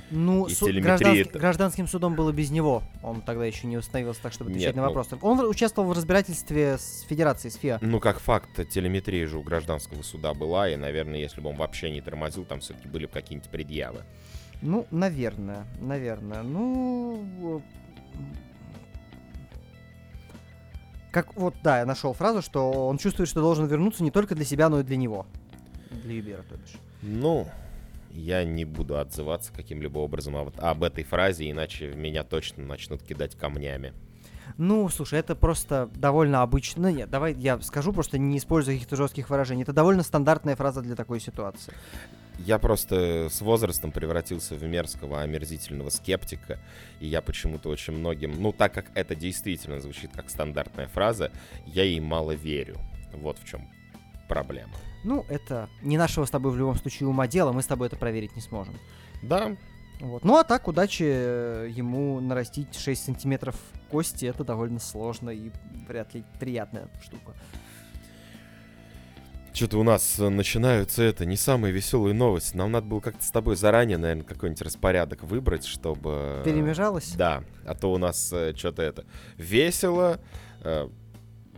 [0.10, 1.38] Ну, су- гражданский, это...
[1.38, 2.82] гражданским судом было без него.
[3.04, 5.18] Он тогда еще не установился так, чтобы отвечать Нет, на вопросы.
[5.22, 5.28] Ну...
[5.28, 7.80] Он участвовал в разбирательстве с Федерацией, с ФИА.
[7.82, 11.92] Ну, как факт, телеметрия же у гражданского суда была, и, наверное, если бы он вообще
[11.92, 14.04] не тормозил, там все-таки были какие-нибудь предъявы.
[14.62, 16.42] Ну, наверное, наверное.
[16.42, 17.62] Ну,
[21.12, 24.46] как вот, да, я нашел фразу, что он чувствует, что должен вернуться не только для
[24.46, 25.26] себя, но и для него.
[25.90, 26.76] Для Юбера, то бишь.
[27.02, 27.48] Ну,
[28.12, 33.36] я не буду отзываться каким-либо образом об, об этой фразе, иначе меня точно начнут кидать
[33.36, 33.94] камнями.
[34.58, 36.92] Ну, слушай, это просто довольно обычно.
[36.92, 39.64] Нет, давай я скажу, просто не используя каких-то жестких выражений.
[39.64, 41.74] Это довольно стандартная фраза для такой ситуации.
[42.40, 46.60] Я просто с возрастом превратился в мерзкого, омерзительного скептика,
[47.00, 51.32] и я почему-то очень многим, ну, так как это действительно звучит как стандартная фраза,
[51.68, 52.78] я ей мало верю.
[53.14, 53.70] Вот в чем
[54.28, 54.74] проблема.
[55.04, 57.96] Ну, это не нашего с тобой в любом случае ума дело, мы с тобой это
[57.96, 58.76] проверить не сможем.
[59.22, 59.56] Да,
[60.00, 60.24] Вот.
[60.24, 63.56] Ну а так, удачи э, ему нарастить 6 сантиметров
[63.90, 65.52] кости, это довольно сложно и
[65.88, 67.34] вряд ли приятная штука.
[69.54, 72.56] Что-то у нас э, начинаются это не самые веселые новости.
[72.56, 76.42] Нам надо было как-то с тобой заранее, наверное, какой-нибудь распорядок выбрать, чтобы...
[76.46, 77.14] Перемежалось?
[77.16, 79.06] Да, а то у нас что-то это
[79.38, 80.22] весело,
[80.64, 80.88] э,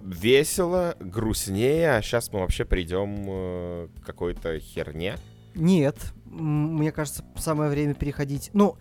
[0.01, 5.17] весело, грустнее, а сейчас мы вообще придем э, к какой-то херне.
[5.53, 8.49] Нет, мне кажется, самое время переходить.
[8.53, 8.75] Ну,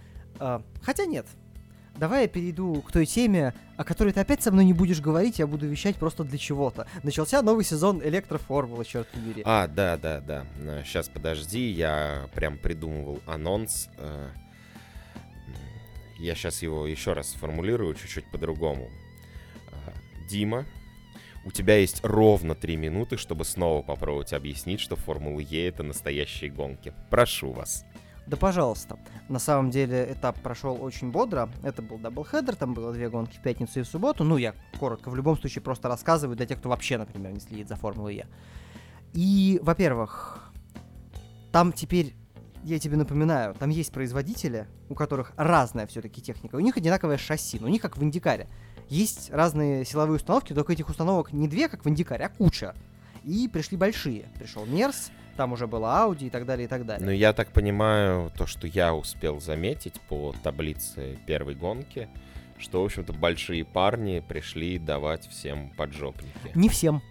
[0.83, 1.27] хотя нет.
[1.96, 5.38] Давай я перейду к той теме, о которой ты опять со мной не будешь говорить,
[5.38, 6.87] я буду вещать просто для чего-то.
[7.02, 9.42] Начался новый сезон Электроформулы, черт побери.
[9.44, 10.46] А, да, да, да.
[10.85, 13.88] Сейчас подожди, я прям придумывал анонс.
[13.98, 14.28] э,
[16.18, 18.88] Я сейчас его еще раз сформулирую чуть-чуть по-другому.
[19.70, 19.92] А,
[20.28, 20.64] Дима,
[21.44, 26.50] у тебя есть ровно три минуты, чтобы снова попробовать объяснить, что Формула Е это настоящие
[26.50, 26.94] гонки.
[27.11, 27.85] Прошу вас.
[28.26, 28.98] Да пожалуйста.
[29.28, 31.50] На самом деле этап прошел очень бодро.
[31.62, 34.24] Это был double-header, там было две гонки в пятницу и в субботу.
[34.24, 37.68] Ну, я коротко, в любом случае просто рассказываю для тех, кто вообще, например, не следит
[37.68, 38.26] за Формулой Е.
[39.12, 40.52] И, во-первых,
[41.50, 42.14] там теперь,
[42.62, 46.56] я тебе напоминаю, там есть производители, у которых разная все-таки техника.
[46.56, 48.48] У них одинаковое шасси, но у них как в Индикаре.
[48.88, 52.74] Есть разные силовые установки, только этих установок не две, как в Индикаре, а куча.
[53.24, 54.28] И пришли большие.
[54.38, 57.05] Пришел Мерс, там уже было Audi и так далее, и так далее.
[57.07, 62.09] Ну, я так понимаю, то, что я успел заметить по таблице первой гонки,
[62.59, 66.33] что, в общем-то, большие парни пришли давать всем поджопники.
[66.55, 67.03] Не всем.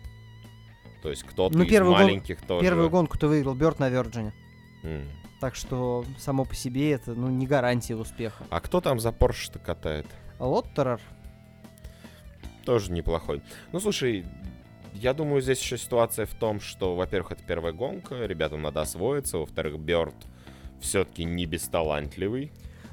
[1.02, 2.64] То есть кто-то Ну, из первую гон- маленьких тоже...
[2.64, 4.32] Первую гонку ты выиграл Бёрд на Virgin.
[4.84, 5.04] М.
[5.40, 8.44] Так что само по себе это ну, не гарантия успеха.
[8.52, 10.06] А кто там за Porsche-то катает?
[10.40, 11.02] Лоттерер.
[12.66, 13.42] Тоже неплохой.
[13.72, 14.24] Ну, слушай,
[14.94, 19.38] я думаю, здесь еще ситуация в том, что, во-первых, это первая гонка, ребятам надо освоиться,
[19.38, 20.16] во-вторых, Бёрд
[20.80, 22.52] все-таки не бесталантливый.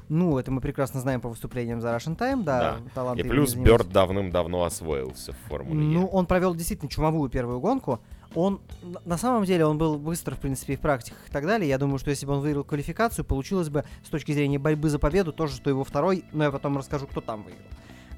[0.08, 2.78] Ну, это мы прекрасно знаем по выступлениям за Russian Time, да.
[2.84, 3.54] И таланты им плюс.
[3.54, 8.00] Бёрд давным-давно освоился в Формуле Ну, он провел действительно чумовую первую гонку.
[8.34, 8.60] Он,
[9.04, 11.68] на самом деле, он был быстро, в принципе, и в практиках и так далее.
[11.68, 14.98] Я думаю, что если бы он выиграл квалификацию, получилось бы с точки зрения борьбы за
[14.98, 17.64] победу тоже, что его второй, но я потом расскажу, кто там выиграл.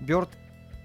[0.00, 0.30] Бёрд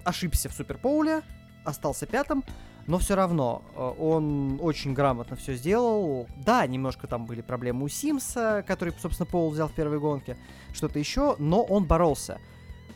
[0.04, 1.22] ошибся в Суперпоуле,
[1.64, 2.44] остался пятым,
[2.86, 6.26] но все равно э, он очень грамотно все сделал.
[6.36, 10.36] Да, немножко там были проблемы у Симса, который, собственно, Поул взял в первой гонке,
[10.72, 12.38] что-то еще, но он боролся.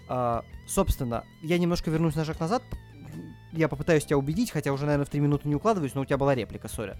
[0.08, 2.62] А, собственно, я немножко вернусь на шаг назад.
[3.52, 6.18] Я попытаюсь тебя убедить, хотя уже, наверное, в три минуты не укладываюсь, но у тебя
[6.18, 6.96] была реплика, сори.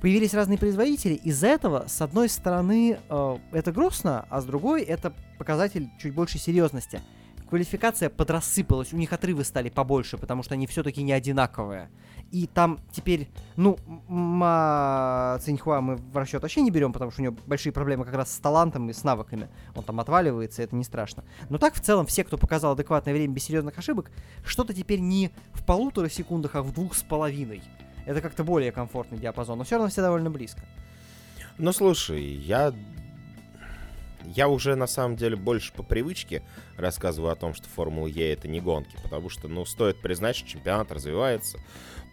[0.00, 5.12] Появились разные производители, из-за этого, с одной стороны, э, это грустно, а с другой, это
[5.38, 7.02] показатель чуть большей серьезности.
[7.48, 11.90] Квалификация подрассыпалась, у них отрывы стали побольше, потому что они все-таки не одинаковые.
[12.30, 13.78] И там теперь, ну,
[14.08, 18.14] Ма Циньхуа мы в расчет вообще не берем, потому что у него большие проблемы как
[18.14, 19.48] раз с талантом и с навыками.
[19.74, 21.22] Он там отваливается, это не страшно.
[21.48, 24.10] Но так в целом все, кто показал адекватное время без серьезных ошибок,
[24.44, 27.62] что-то теперь не в полутора секундах, а в двух с половиной.
[28.06, 30.62] Это как-то более комфортный диапазон, но все равно все довольно близко.
[31.58, 32.74] Ну, слушай, я...
[34.26, 36.42] Я уже, на самом деле, больше по привычке
[36.76, 40.48] рассказываю о том, что Формула Е это не гонки, потому что, ну, стоит признать, что
[40.48, 41.58] чемпионат развивается.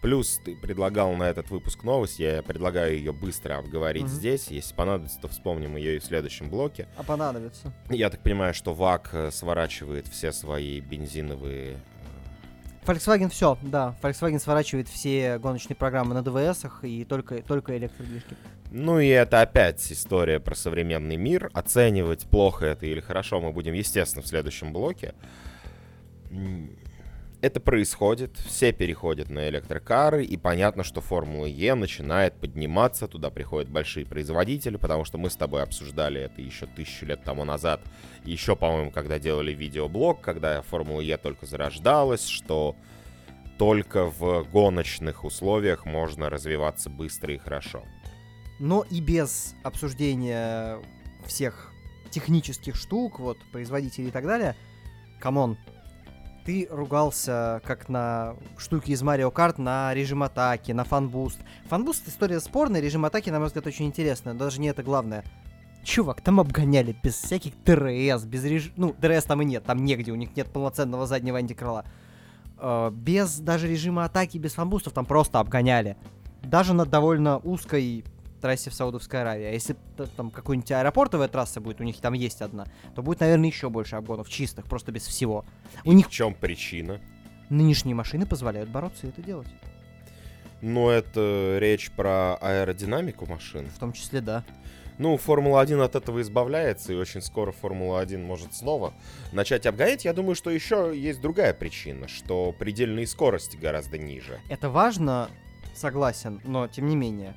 [0.00, 4.10] Плюс ты предлагал на этот выпуск новость, я предлагаю ее быстро обговорить Мгм.
[4.12, 4.48] здесь.
[4.48, 6.88] Если понадобится, то вспомним ее и в следующем блоке.
[6.96, 7.72] А понадобится.
[7.88, 11.80] Я так понимаю, что ВАК э, сворачивает все свои бензиновые...
[12.84, 13.94] Volkswagen все, да.
[14.02, 18.36] Volkswagen сворачивает все гоночные программы на ДВСах и только, только электродвижки.
[18.70, 21.50] Ну и это опять история про современный мир.
[21.52, 25.14] Оценивать, плохо это или хорошо, мы будем, естественно, в следующем блоке.
[27.42, 33.68] Это происходит, все переходят на электрокары, и понятно, что Формула Е начинает подниматься, туда приходят
[33.68, 37.80] большие производители, потому что мы с тобой обсуждали это еще тысячу лет тому назад,
[38.24, 42.76] еще, по-моему, когда делали видеоблог, когда Формула Е только зарождалась, что
[43.58, 47.82] только в гоночных условиях можно развиваться быстро и хорошо.
[48.60, 50.78] Но и без обсуждения
[51.26, 51.72] всех
[52.10, 54.54] технических штук, вот, производителей и так далее,
[55.18, 55.58] come on,
[56.44, 61.38] ты ругался как на штуки из Марио Карт, на режим атаки, на fanboost.
[61.68, 65.24] Fanboost история спорная, режим атаки, на мой взгляд, очень интересная, даже не это главное.
[65.84, 68.74] Чувак, там обгоняли без всяких ДРС, без режима...
[68.76, 71.84] Ну, ДРС там и нет, там негде, у них нет полноценного заднего антикрыла.
[72.58, 75.96] Э, без даже режима атаки, без fanboost ов, там просто обгоняли.
[76.42, 78.04] Даже на довольно узкой
[78.42, 79.46] трассе в Саудовской Аравии.
[79.46, 79.76] А если
[80.16, 83.96] там какой-нибудь аэропортовая трасса будет, у них там есть одна, то будет, наверное, еще больше
[83.96, 85.46] обгонов чистых, просто без всего.
[85.84, 86.08] И у них...
[86.08, 87.00] В чем причина?
[87.48, 89.48] Нынешние машины позволяют бороться и это делать.
[90.60, 93.68] Но это речь про аэродинамику машин.
[93.68, 94.44] В том числе, да.
[94.98, 98.92] Ну, Формула-1 от этого избавляется, и очень скоро Формула-1 может снова
[99.32, 100.04] начать обгонять.
[100.04, 104.38] Я думаю, что еще есть другая причина, что предельные скорости гораздо ниже.
[104.48, 105.28] Это важно,
[105.74, 107.34] согласен, но тем не менее.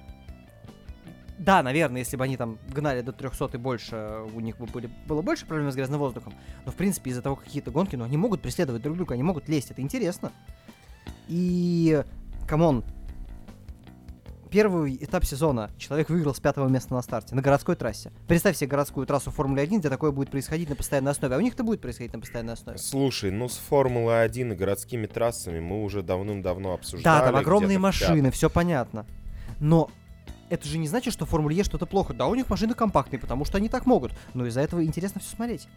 [1.37, 4.89] Да, наверное, если бы они там гнали до 300 и больше, у них бы были,
[5.07, 6.33] было больше проблем с грязным воздухом.
[6.65, 9.49] Но, в принципе, из-за того, какие-то гонки, ну, они могут преследовать друг друга, они могут
[9.49, 10.31] лезть, это интересно.
[11.27, 12.03] И,
[12.47, 12.85] come on,
[14.49, 18.13] первый этап сезона человек выиграл с пятого места на старте, на городской трассе.
[18.25, 21.35] Представь себе городскую трассу Формулы 1, где такое будет происходить на постоянной основе.
[21.35, 22.77] А у них это будет происходить на постоянной основе.
[22.77, 27.03] Слушай, ну с Формулой 1 и городскими трассами мы уже давным-давно обсуждали.
[27.03, 29.05] Да, там огромные машины, все понятно.
[29.59, 29.89] Но
[30.49, 32.13] это же не значит, что в Формуле Е что-то плохо.
[32.13, 34.13] Да, у них машины компактные, потому что они так могут.
[34.33, 35.67] Но из-за этого интересно все смотреть.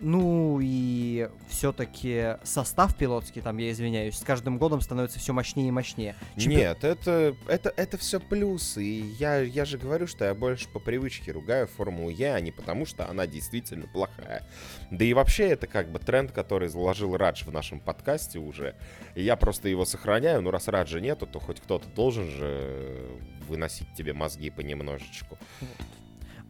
[0.00, 5.70] Ну и все-таки состав пилотский, там, я извиняюсь, с каждым годом становится все мощнее и
[5.72, 6.14] мощнее.
[6.36, 6.56] Чемпи...
[6.56, 8.84] Нет, это, это, это все плюсы.
[8.84, 12.52] И я, я же говорю, что я больше по привычке ругаю Формулу Е, а не
[12.52, 14.46] потому, что она действительно плохая.
[14.92, 18.76] Да и вообще это как бы тренд, который заложил Радж в нашем подкасте уже.
[19.16, 20.42] И я просто его сохраняю.
[20.42, 25.38] Ну, раз Раджа нету, то хоть кто-то должен же выносить тебе мозги понемножечку.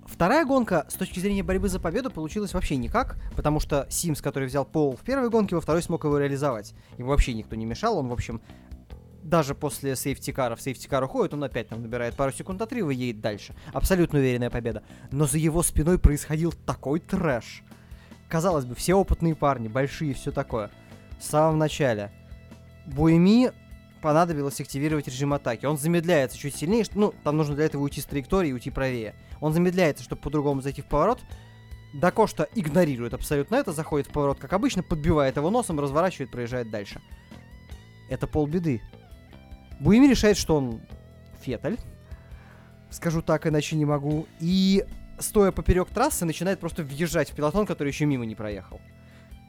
[0.08, 4.48] Вторая гонка с точки зрения борьбы за победу получилась вообще никак, потому что Симс, который
[4.48, 6.74] взял пол в первой гонке, во второй смог его реализовать.
[6.96, 8.40] Ему вообще никто не мешал, он, в общем,
[9.22, 12.60] даже после safety car а в safety car уходит, он опять там набирает пару секунд
[12.62, 13.54] отрыва и едет дальше.
[13.72, 14.82] Абсолютно уверенная победа.
[15.12, 17.62] Но за его спиной происходил такой трэш.
[18.28, 20.70] Казалось бы, все опытные парни, большие, все такое.
[21.18, 22.10] В самом начале.
[22.86, 23.52] Буэми
[24.00, 25.66] понадобилось активировать режим атаки.
[25.66, 28.70] Он замедляется чуть сильнее, что, ну, там нужно для этого уйти с траектории и уйти
[28.70, 29.14] правее.
[29.40, 31.20] Он замедляется, чтобы по-другому зайти в поворот.
[31.94, 37.00] Дакошта игнорирует абсолютно это, заходит в поворот, как обычно, подбивает его носом, разворачивает, проезжает дальше.
[38.10, 38.82] Это полбеды.
[39.80, 40.80] Буими решает, что он
[41.40, 41.76] феталь.
[42.90, 44.26] Скажу так, иначе не могу.
[44.40, 44.84] И,
[45.18, 48.80] стоя поперек трассы, начинает просто въезжать в пилотон, который еще мимо не проехал.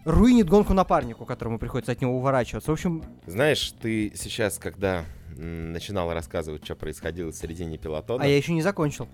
[0.06, 2.72] Руинит гонку напарнику, которому приходится от него уворачиваться.
[2.72, 3.04] В общем...
[3.26, 8.24] Знаешь, ты сейчас, когда начинал рассказывать, что происходило в середине пилотона...
[8.24, 9.08] А я еще не закончил.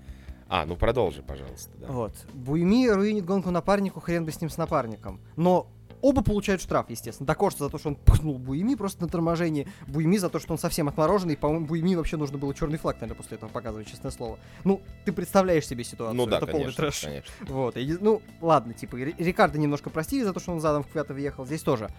[0.48, 1.72] А, ну продолжи, пожалуйста.
[1.78, 1.88] Да.
[1.88, 2.14] Вот.
[2.34, 5.20] Буйми руинит гонку напарнику, хрен бы с ним с напарником.
[5.36, 5.68] Но
[6.02, 7.28] оба получают штраф, естественно.
[7.28, 9.68] Дакошта за то, что он пыхнул Буйми просто на торможении.
[9.88, 11.38] Буйми за то, что он совсем отмороженный.
[11.38, 14.40] По-моему, Буйми вообще нужно было черный флаг, наверное, после этого показывать, честное слово.
[14.64, 16.16] Ну, ты представляешь себе ситуацию.
[16.18, 17.02] Ну да, Это конечно, полный трэш.
[17.02, 17.34] конечно.
[17.48, 17.78] Вот.
[17.78, 21.46] И, ну, ладно, типа, Рикардо немножко простили за то, что он задом в Квята въехал.
[21.46, 21.90] Здесь тоже.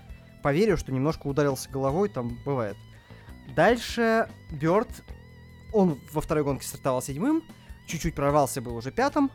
[0.42, 2.76] Поверю, что немножко ударился головой, там бывает.
[3.54, 4.88] Дальше Бёрд,
[5.72, 7.42] он во второй гонке стартовал седьмым,
[7.86, 9.30] чуть-чуть прорвался был уже пятым.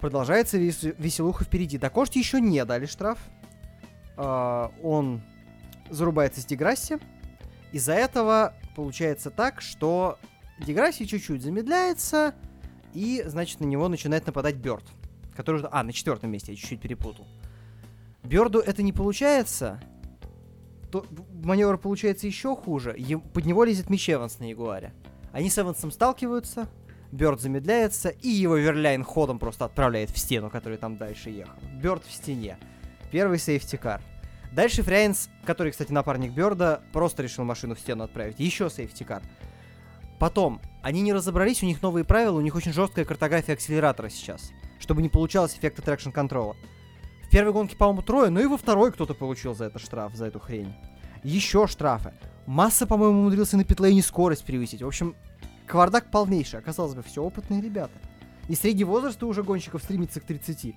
[0.00, 1.76] Продолжается вес веселуха впереди.
[1.76, 3.18] До Кошти еще не дали штраф.
[4.20, 5.22] Uh, он
[5.88, 6.98] зарубается с Деграсси.
[7.72, 10.18] Из-за этого получается так, что
[10.58, 12.34] Деграсси чуть-чуть замедляется,
[12.92, 14.84] и, значит, на него начинает нападать Бёрд.
[15.34, 15.62] Который...
[15.70, 17.26] А, на четвертом месте, я чуть-чуть перепутал.
[18.22, 19.80] Бёрду это не получается,
[20.92, 21.06] то
[21.42, 22.94] маневр получается еще хуже.
[22.98, 23.18] Е...
[23.18, 24.92] Под него лезет Мич Эванс на Ягуаре.
[25.32, 26.68] Они с Эвансом сталкиваются,
[27.10, 31.58] Бёрд замедляется, и его Верляйн ходом просто отправляет в стену, который там дальше ехал.
[31.80, 32.58] Бёрд в стене.
[33.10, 34.02] Первый safety car.
[34.52, 38.40] Дальше Фрейнс, который, кстати, напарник Бёрда, просто решил машину в стену отправить.
[38.40, 39.22] Еще safety car.
[40.18, 44.50] Потом, они не разобрались, у них новые правила, у них очень жесткая картография акселератора сейчас,
[44.78, 46.56] чтобы не получалось эффекта traction control а.
[47.24, 50.26] В первой гонке, по-моему, трое, но и во второй кто-то получил за это штраф, за
[50.26, 50.74] эту хрень.
[51.22, 52.12] Еще штрафы.
[52.46, 54.82] Масса, по-моему, умудрился на питлейне скорость превысить.
[54.82, 55.14] В общем,
[55.70, 57.92] Кавардак полнейший, оказалось бы, все опытные ребята.
[58.48, 60.74] И средний возраст уже гонщиков стремится к 30.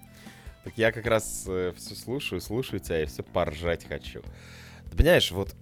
[0.64, 4.22] Так я как раз э, все слушаю, слушаю тебя и все поржать хочу.
[4.90, 5.56] Ты понимаешь, вот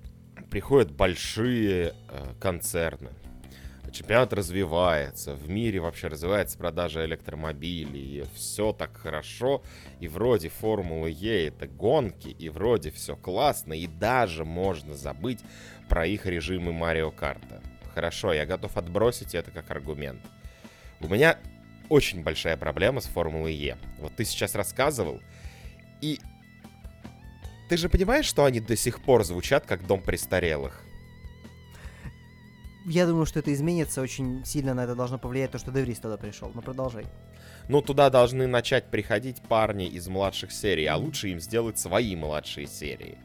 [0.49, 3.09] приходят большие э, концерны,
[3.91, 9.63] чемпионат развивается, в мире вообще развивается продажа электромобилей, и все так хорошо,
[9.99, 15.39] и вроде Формула Е это гонки, и вроде все классно, и даже можно забыть
[15.89, 17.61] про их режимы Марио Карта.
[17.93, 20.21] Хорошо, я готов отбросить это как аргумент.
[21.01, 21.37] У меня
[21.91, 23.77] очень большая проблема с Формулой Е.
[23.99, 25.21] Вот ты сейчас рассказывал,
[26.01, 26.19] и
[27.69, 30.83] ты же понимаешь, что они до сих пор звучат как дом престарелых?
[32.85, 36.17] я думаю, что это изменится, очень сильно на это должно повлиять то, что Деврис туда
[36.17, 36.51] пришел.
[36.55, 37.05] Но продолжай.
[37.67, 42.67] Ну, туда должны начать приходить парни из младших серий, а лучше им сделать свои младшие
[42.67, 43.17] серии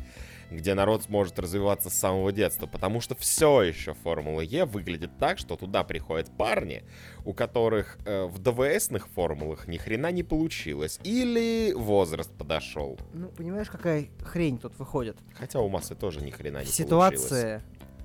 [0.50, 5.38] где народ сможет развиваться с самого детства, потому что все еще Формула Е выглядит так,
[5.38, 6.84] что туда приходят парни,
[7.24, 12.98] у которых э, в ДВСных формулах ни хрена не получилось, или возраст подошел.
[13.12, 15.18] Ну, понимаешь, какая хрень тут выходит?
[15.34, 17.28] Хотя у массы тоже ни хрена не Ситуация, получилось.
[17.28, 17.62] Ситуация,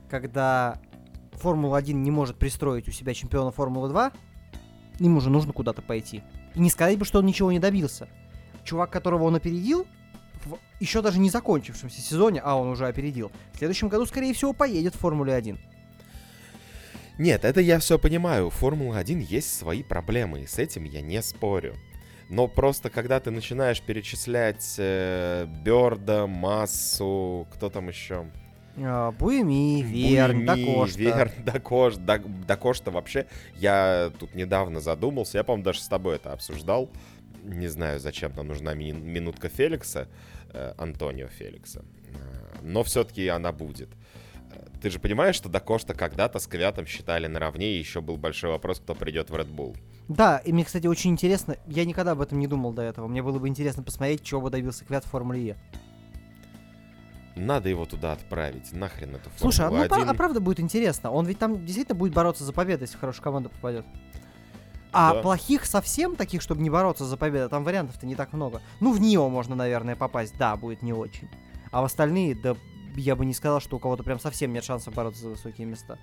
[0.10, 0.82] когда
[1.34, 4.14] Формула-1 не может пристроить у себя чемпиона Формулы-2,
[5.00, 6.24] ему же нужно куда-то пойти.
[6.56, 8.08] И не сказать бы, что он ничего не добился.
[8.64, 9.88] Чувак, которого он опередил,
[10.46, 14.54] в еще даже не закончившемся сезоне, а он уже опередил, в следующем году, скорее всего,
[14.54, 15.60] поедет в Формуле 1.
[17.18, 18.48] Нет, это я все понимаю.
[18.48, 21.76] У Формулы-1 есть свои проблемы, и с этим я не спорю.
[22.30, 28.26] Но просто когда ты начинаешь перечислять э, Берда, Массу, кто там еще?
[28.78, 30.98] А, Буеми, Верн, Дакошта.
[30.98, 33.28] Верн, Дакош, Дакошта вообще.
[33.56, 36.90] Я тут недавно задумался, я, по-моему, даже с тобой это обсуждал.
[37.44, 40.08] Не знаю, зачем нам нужна ми- минутка Феликса,
[40.78, 41.84] Антонио Феликса.
[42.14, 43.90] Э, но все-таки она будет.
[44.52, 48.52] Э, ты же понимаешь, что Дакошта когда-то с Квятом считали наравне, и еще был большой
[48.52, 49.78] вопрос, кто придет в Red Bull.
[50.08, 53.24] Да, и мне, кстати, очень интересно, я никогда об этом не думал до этого, мне
[53.24, 55.58] было бы интересно посмотреть, чего бы добился Квят в Формуле Е.
[57.36, 60.10] Надо его туда отправить, нахрен эту Формулу Слушай, а, ну, 1.
[60.10, 63.24] а правда будет интересно, он ведь там действительно будет бороться за победу, если в хорошую
[63.24, 63.86] команду попадет.
[64.94, 65.22] А Да.
[65.22, 68.62] плохих совсем таких, чтобы не бороться за победу, там вариантов-то не так много.
[68.80, 71.30] Ну, в Нио можно, наверное, попасть, да, будет не очень.
[71.72, 72.58] А в остальные, да,
[72.96, 75.98] я бы не сказал, что у кого-то прям совсем нет шансов бороться за высокие места.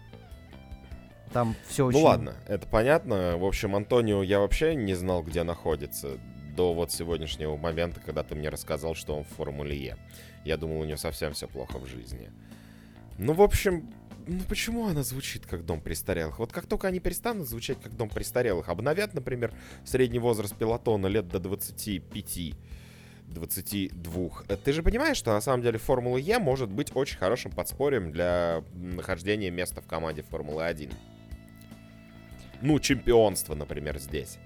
[1.33, 1.99] Там все очень...
[1.99, 3.37] Ну ладно, это понятно.
[3.37, 6.19] В общем, Антонио я вообще не знал, где находится
[6.57, 9.97] до вот сегодняшнего момента, когда ты мне рассказал, что он в Формуле Е.
[10.45, 12.31] Я думал, у него совсем все плохо в жизни.
[13.19, 13.93] Ну, в общем,
[14.29, 16.39] ну почему она звучит как дом престарелых?
[16.39, 19.53] Вот как только они перестанут звучать как дом престарелых, обновят, например,
[19.85, 22.55] средний возраст пилотона лет до 25,
[23.29, 24.31] 22.
[24.49, 28.13] Э, Ты же понимаешь, что на самом деле Формула Е может быть очень хорошим подспорьем
[28.13, 30.91] для нахождения места в команде Формулы 1.
[32.61, 34.39] Ну, чемпионство, например, здесь.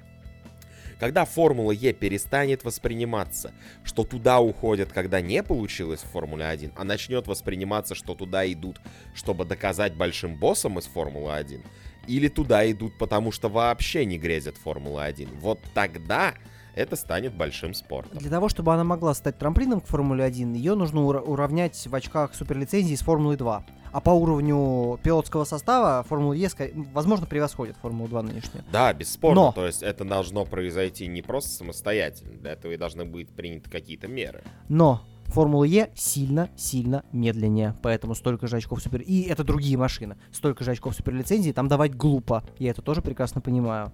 [1.02, 6.84] Когда Формула Е перестанет восприниматься, что туда уходят, когда не получилось в Формуле 1, а
[6.84, 8.80] начнет восприниматься, что туда идут,
[9.12, 11.60] чтобы доказать большим боссам из Формулы 1,
[12.06, 16.34] или туда идут, потому что вообще не грезят Формулы 1, вот тогда
[16.74, 18.18] это станет большим спортом.
[18.18, 21.94] Для того, чтобы она могла стать трамплином к Формуле 1, ее нужно ура- уравнять в
[21.94, 23.64] очках суперлицензии с Формулой 2.
[23.92, 26.48] А по уровню пилотского состава Формула Е,
[26.94, 28.64] возможно, превосходит Формулу 2 нынешнюю.
[28.72, 29.40] Да, бесспорно.
[29.42, 32.32] Но- То есть это должно произойти не просто самостоятельно.
[32.38, 34.42] Для этого и должны быть приняты какие-то меры.
[34.70, 39.00] Но Формула Е сильно-сильно медленнее, поэтому столько же очков супер...
[39.02, 40.16] И это другие машины.
[40.30, 42.42] Столько же очков суперлицензии там давать глупо.
[42.58, 43.92] Я это тоже прекрасно понимаю.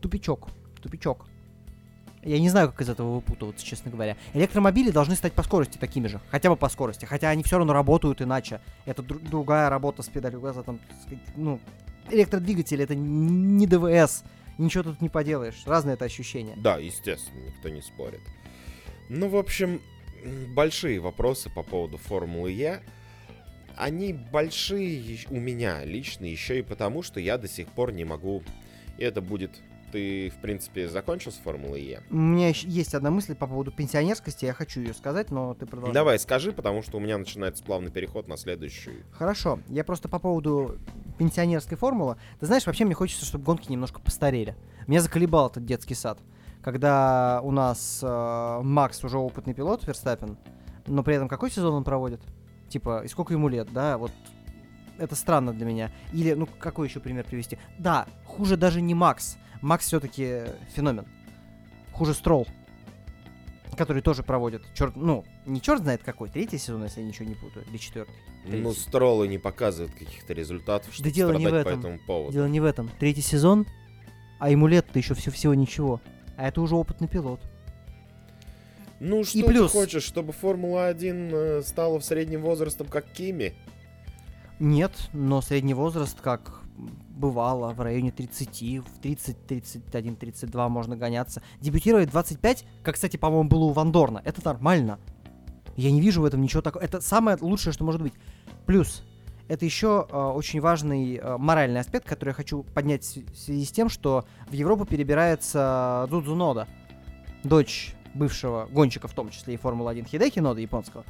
[0.00, 0.48] Тупичок.
[0.82, 1.26] Тупичок.
[2.24, 4.16] Я не знаю, как из этого выпутываться, честно говоря.
[4.32, 6.20] Электромобили должны стать по скорости такими же.
[6.30, 7.04] Хотя бы по скорости.
[7.04, 8.60] Хотя они все равно работают иначе.
[8.86, 10.62] Это дру- другая работа с педалью газа.
[10.62, 10.80] Там,
[11.36, 11.60] ну,
[12.10, 14.24] электродвигатель это не ДВС.
[14.56, 15.62] Ничего тут не поделаешь.
[15.66, 16.54] Разные это ощущения.
[16.56, 18.20] Да, естественно, никто не спорит.
[19.08, 19.82] Ну, в общем,
[20.54, 22.80] большие вопросы по поводу Формулы Е.
[23.76, 28.42] Они большие у меня лично еще и потому, что я до сих пор не могу...
[28.96, 29.50] И это будет...
[29.94, 32.02] Ты, в принципе, закончил с Формулой Е?
[32.10, 34.44] У меня есть одна мысль по поводу пенсионерскости.
[34.44, 35.94] Я хочу ее сказать, но ты продолжай.
[35.94, 39.04] Давай, скажи, потому что у меня начинается плавный переход на следующую.
[39.12, 39.60] Хорошо.
[39.68, 40.78] Я просто по поводу
[41.16, 42.16] пенсионерской формулы.
[42.40, 44.56] Ты знаешь, вообще мне хочется, чтобы гонки немножко постарели.
[44.88, 46.18] Меня заколебал этот детский сад.
[46.60, 50.36] Когда у нас э, Макс уже опытный пилот, Верстаппин,
[50.88, 52.20] но при этом какой сезон он проводит?
[52.68, 53.96] Типа, и сколько ему лет, да?
[53.96, 54.10] Вот
[54.98, 55.92] это странно для меня.
[56.12, 57.58] Или, ну, какой еще пример привести?
[57.78, 59.38] Да, хуже даже не Макс.
[59.64, 60.42] Макс все-таки
[60.74, 61.06] феномен.
[61.92, 62.46] Хуже Строл,
[63.78, 64.62] который тоже проводит.
[64.74, 68.14] Черт, ну, не черт знает какой, третий сезон, если я ничего не путаю, или четвертый.
[68.44, 68.80] Ну, Третий.
[68.80, 71.78] стролы не показывают каких-то результатов, чтобы дело не в по этом.
[71.80, 72.32] этому поводу.
[72.34, 72.90] Дело не в этом.
[72.98, 73.66] Третий сезон,
[74.38, 76.02] а ему лет-то еще все всего ничего.
[76.36, 77.40] А это уже опытный пилот.
[79.00, 83.54] Ну, что плюс- ты хочешь, чтобы Формула-1 э, стала в среднем возрастом как Кими?
[84.58, 91.42] Нет, но средний возраст, как бывало, в районе 30, в 30, 31, 32 можно гоняться.
[91.60, 94.98] Дебютировать в 25, как, кстати, по-моему, было у Вандорна, это нормально.
[95.76, 96.82] Я не вижу в этом ничего такого.
[96.82, 98.14] Это самое лучшее, что может быть.
[98.66, 99.02] Плюс,
[99.48, 103.36] это еще э, очень важный э, моральный аспект, который я хочу поднять в св- в
[103.36, 106.68] связи с тем, что в Европу перебирается Дудзу Нода,
[107.42, 111.04] дочь бывшего гонщика, в том числе и Формулы-1 Хидеки Нода японского.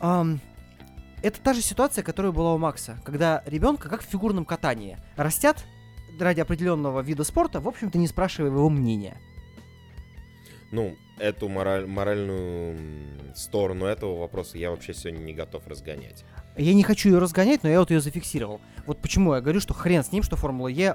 [0.00, 0.40] Ам,
[1.24, 5.64] это та же ситуация, которая была у Макса, когда ребенка, как в фигурном катании, растят
[6.20, 9.16] ради определенного вида спорта, в общем-то, не спрашивая его мнения.
[10.70, 16.24] Ну, эту мораль, моральную сторону этого вопроса я вообще сегодня не готов разгонять.
[16.58, 18.60] Я не хочу ее разгонять, но я вот ее зафиксировал.
[18.86, 20.94] Вот почему я говорю, что хрен с ним, что Формула Е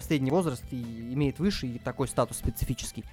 [0.00, 0.82] средний возраст и
[1.14, 3.04] имеет выше и такой статус специфический.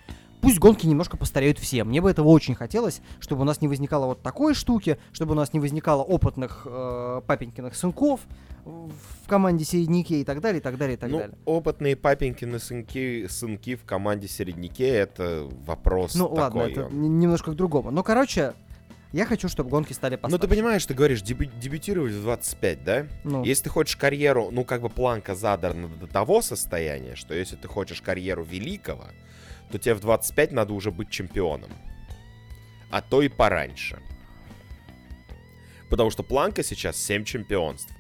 [0.42, 1.84] Пусть гонки немножко постареют все.
[1.84, 5.36] Мне бы этого очень хотелось, чтобы у нас не возникало вот такой штуки, чтобы у
[5.36, 8.22] нас не возникало опытных э, папенькиных сынков
[8.66, 11.38] в команде середняке и так далее, и так далее, и так ну, далее.
[11.46, 16.40] опытные папенькины сынки, сынки в команде середняке это вопрос Ну такой.
[16.42, 17.20] ладно, это он.
[17.20, 17.92] немножко к другому.
[17.92, 18.54] Но, короче,
[19.14, 20.42] я хочу, чтобы гонки стали Ну постарше.
[20.48, 23.08] ты понимаешь, ты говоришь дебю- дебютировать в 25, да?
[23.24, 27.56] Ну, Если ты хочешь карьеру, ну как бы планка задрана до того состояния, что если
[27.56, 29.06] ты хочешь карьеру великого,
[29.72, 31.72] то тебе в 25 надо уже быть чемпионом.
[32.90, 34.00] А то и пораньше.
[35.90, 37.94] Потому что планка сейчас 7 чемпионств.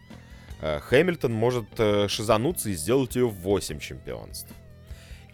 [0.61, 4.51] Э, Хэмилтон может э, шизануться и сделать ее в 8 чемпионств.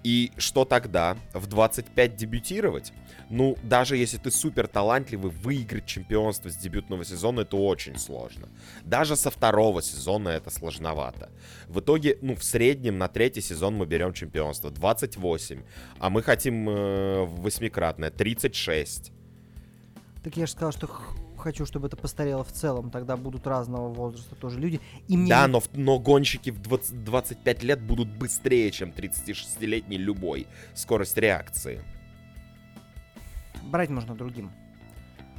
[0.03, 1.17] И что тогда?
[1.33, 2.91] В 25 дебютировать?
[3.29, 8.49] Ну, даже если ты супер талантливый, выиграть чемпионство с дебютного сезона это очень сложно.
[8.83, 11.29] Даже со второго сезона это сложновато.
[11.67, 15.63] В итоге, ну, в среднем на третий сезон мы берем чемпионство 28,
[15.99, 19.11] а мы хотим э, восьмикратное 36.
[20.23, 20.87] так я же сказал, что
[21.43, 22.89] хочу, чтобы это постарело в целом.
[22.89, 24.79] Тогда будут разного возраста тоже люди.
[25.07, 30.47] И мне Да, но, но гонщики в 20 25 лет будут быстрее, чем 36-летний любой.
[30.73, 31.81] Скорость реакции.
[33.63, 34.51] брать можно другим.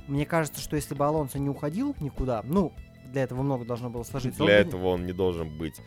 [0.07, 2.73] Мне кажется, что если бы Алонсо не уходил никуда, ну,
[3.13, 4.43] для этого много должно было сложиться.
[4.43, 5.81] он Для не- этого он не должен быть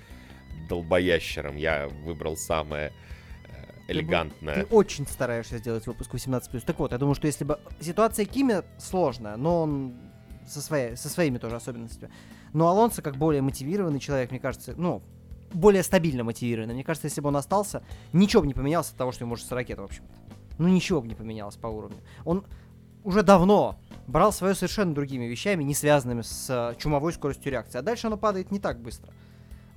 [0.70, 1.56] долбоящером.
[1.56, 2.92] Я выбрал самое
[3.88, 3.94] э,
[4.64, 6.62] Ты очень стараешься сделать выпуск 18+.
[6.62, 7.60] Так вот, я думаю, что если бы...
[7.80, 9.94] Ситуация Кими сложная, но он
[10.48, 12.12] со, своей, со своими тоже особенностями.
[12.54, 15.02] Но Алонсо, как более мотивированный человек, мне кажется, ну,
[15.54, 16.74] более стабильно мотивированный.
[16.74, 17.84] Мне кажется, если бы он остался,
[18.14, 20.14] ничего бы не поменялось от того, что ему уже 40 лет, в общем-то.
[20.58, 21.98] Ну, ничего бы не поменялось по уровню.
[22.26, 22.46] Он
[23.04, 27.78] уже давно брал свое совершенно другими вещами, не связанными с э, чумовой скоростью реакции.
[27.78, 29.14] А дальше оно падает не так быстро.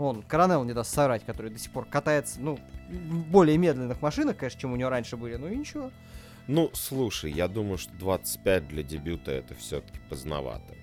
[0.01, 4.39] Вон, Коронел не даст соврать, который до сих пор катается, ну, в более медленных машинах,
[4.39, 5.91] конечно, чем у него раньше были, ну и ничего.
[6.47, 10.75] Ну, слушай, я думаю, что 25 для дебюта это все-таки поздновато.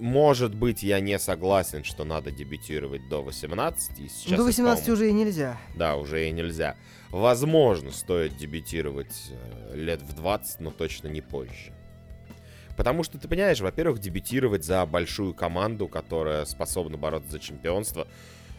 [0.00, 4.00] Может быть, я не согласен, что надо дебютировать до 18.
[4.00, 5.58] И сейчас До это, 18 по-моему, уже и нельзя.
[5.76, 6.76] Да, уже и нельзя.
[7.10, 11.75] Возможно, стоит дебютировать э, лет в 20, но точно не позже.
[12.76, 18.06] Потому что, ты понимаешь, во-первых, дебютировать за большую команду, которая способна бороться за чемпионство,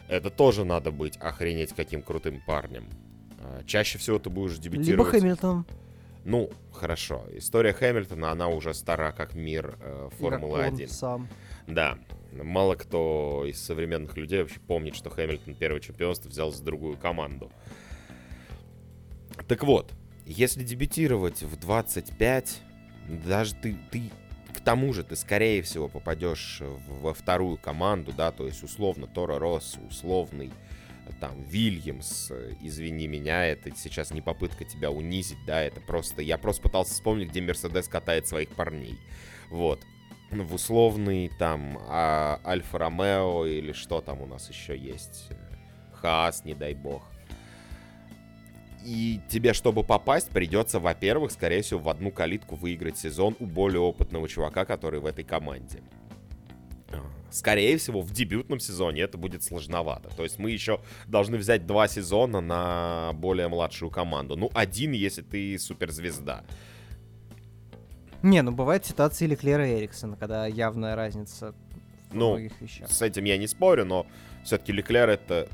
[0.07, 2.89] это тоже надо быть охренеть каким крутым парнем.
[3.39, 5.11] А, Чаще всего ты будешь Либо дебютировать...
[5.11, 5.65] Хэмилтон.
[6.26, 7.26] Ну, хорошо.
[7.34, 10.89] История Хэмилтона, она уже стара как мир э, и как Формулы он 1.
[10.89, 11.30] сам.
[11.68, 11.97] Да.
[12.34, 17.51] Мало кто из современных людей вообще помнит, что Хэмилтон первое чемпионство взял за другую команду.
[19.47, 19.93] Так вот,
[20.26, 22.61] если дебютировать в 25,
[23.08, 24.12] даже ты, ты
[24.53, 29.39] к тому же ты, скорее всего, попадешь во вторую команду, да, то есть условно Тора
[29.39, 30.51] Росс, условный
[31.05, 36.22] э, там Вильямс, э, извини меня, это сейчас не попытка тебя унизить, да, это просто,
[36.22, 38.97] я просто пытался вспомнить, где Мерседес катает своих парней,
[39.49, 39.84] вот,
[40.32, 45.36] в условный там а, Альфа Ромео или что там у нас еще есть, э,
[45.93, 47.03] Хаас, не дай бог.
[48.86, 53.82] И тебе, чтобы попасть, придется, во-первых, скорее всего, в одну калитку выиграть сезон у более
[53.82, 55.82] опытного чувака, который в этой команде.
[56.89, 60.09] А, Скорее всего, в дебютном сезоне это будет сложновато.
[60.15, 64.38] То есть мы еще должны взять два сезона на более младшую команду.
[64.38, 66.45] Ну, один, если ты суперзвезда.
[68.23, 71.53] Не, ну бывают ситуации Леклера и Эриксона, когда явная разница
[72.09, 72.89] в Ну, многих вещах.
[72.89, 74.07] С этим я не спорю, но
[74.43, 75.47] все-таки Леклер это...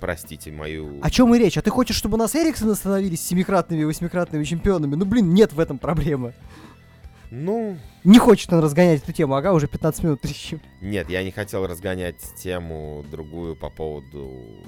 [0.00, 0.98] Простите мою...
[1.02, 1.58] О чем и речь?
[1.58, 4.94] А ты хочешь, чтобы у нас Эриксоны становились семикратными и восьмикратными чемпионами?
[4.94, 6.34] Ну, блин, нет в этом проблемы.
[7.30, 10.60] Ну, Не хочет он разгонять эту тему, ага, уже 15 минут трещим.
[10.80, 14.66] Нет, я не хотел разгонять тему другую по поводу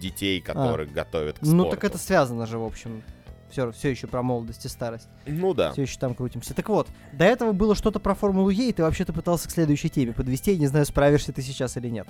[0.00, 1.56] детей, которых готовят к спорту.
[1.56, 3.02] Ну, так это связано же, в общем.
[3.50, 5.08] Все, все еще про молодость и старость.
[5.26, 5.70] Ну да.
[5.70, 6.54] Все еще там крутимся.
[6.54, 9.90] Так вот, до этого было что-то про Формулу Е, и ты вообще-то пытался к следующей
[9.90, 10.50] теме подвести.
[10.52, 12.08] Я не знаю, справишься ты сейчас или нет.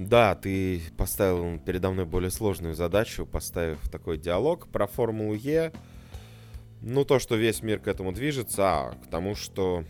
[0.00, 5.72] Да, ты поставил передо мной более сложную задачу, поставив такой диалог про Формулу Е.
[6.80, 9.84] Ну, то, что весь мир к этому движется, а к тому, что...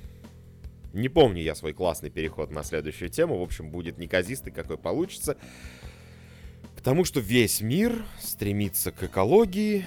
[0.92, 3.38] Не помню я свой классный переход на следующую тему.
[3.38, 5.36] В общем, будет неказистый, какой получится.
[6.76, 9.84] К тому, что весь мир стремится к экологии,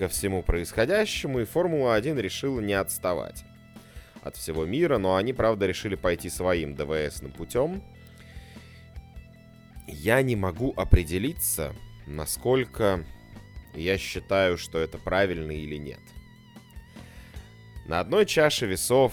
[0.00, 3.44] ко всему происходящему, и Формула-1 решила не отставать.
[4.24, 7.84] от всего мира, но они, правда, решили пойти своим ДВСным путем.
[9.86, 11.74] Я не могу определиться,
[12.06, 13.04] насколько
[13.74, 16.00] я считаю, что это правильно или нет.
[17.86, 19.12] На одной чаше весов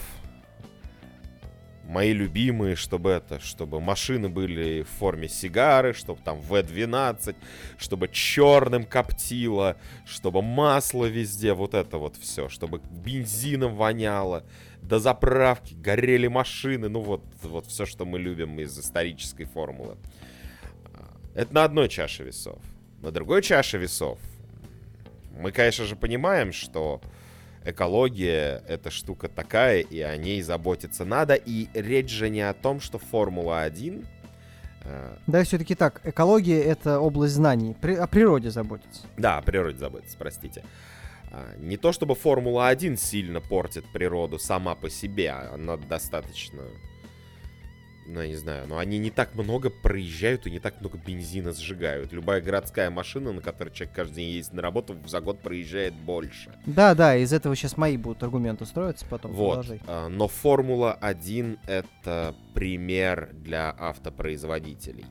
[1.90, 7.34] мои любимые, чтобы это, чтобы машины были в форме сигары, чтобы там V12,
[7.78, 14.44] чтобы черным коптило, чтобы масло везде, вот это вот все, чтобы бензином воняло,
[14.80, 19.96] до заправки горели машины, ну вот, вот все, что мы любим из исторической формулы.
[21.34, 22.58] Это на одной чаше весов.
[23.02, 24.18] На другой чаше весов
[25.40, 27.00] мы, конечно же, понимаем, что
[27.64, 31.34] экология— это штука такая, и о ней заботиться надо.
[31.34, 34.06] И речь же не о том, что Формула-1...
[34.84, 35.16] Э...
[35.26, 36.00] Да, все-таки так.
[36.04, 37.74] Экология— это область знаний.
[37.80, 37.94] При...
[37.94, 39.02] О природе заботиться.
[39.16, 40.62] Да, о природе заботиться, простите.
[41.32, 46.64] А, не то чтобы Формула-1 сильно портит природу сама по себе, она достаточно
[48.10, 51.52] ну, я не знаю, но они не так много проезжают и не так много бензина
[51.52, 52.12] сжигают.
[52.12, 56.52] Любая городская машина, на которой человек каждый день ездит на работу, за год проезжает больше.
[56.66, 59.32] Да, да, из этого сейчас мои будут аргументы строиться потом.
[59.32, 59.66] Вот.
[59.86, 65.06] А, но Формула-1 это пример для автопроизводителей.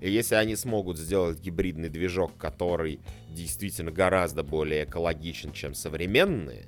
[0.00, 3.00] И если они смогут сделать гибридный движок, который
[3.30, 6.66] действительно гораздо более экологичен, чем современные,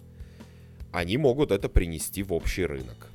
[0.93, 3.06] они могут это принести в общий рынок.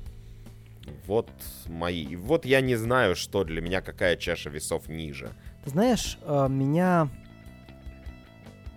[1.06, 1.30] Вот
[1.66, 2.16] мои.
[2.16, 5.30] Вот я не знаю, что для меня какая чаша весов ниже.
[5.64, 7.08] Ты знаешь, э, меня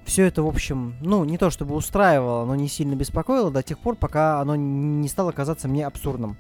[0.06, 3.80] все это, в общем, ну, не то чтобы устраивало, но не сильно беспокоило до тех
[3.80, 6.38] пор, пока оно не стало казаться мне абсурдным.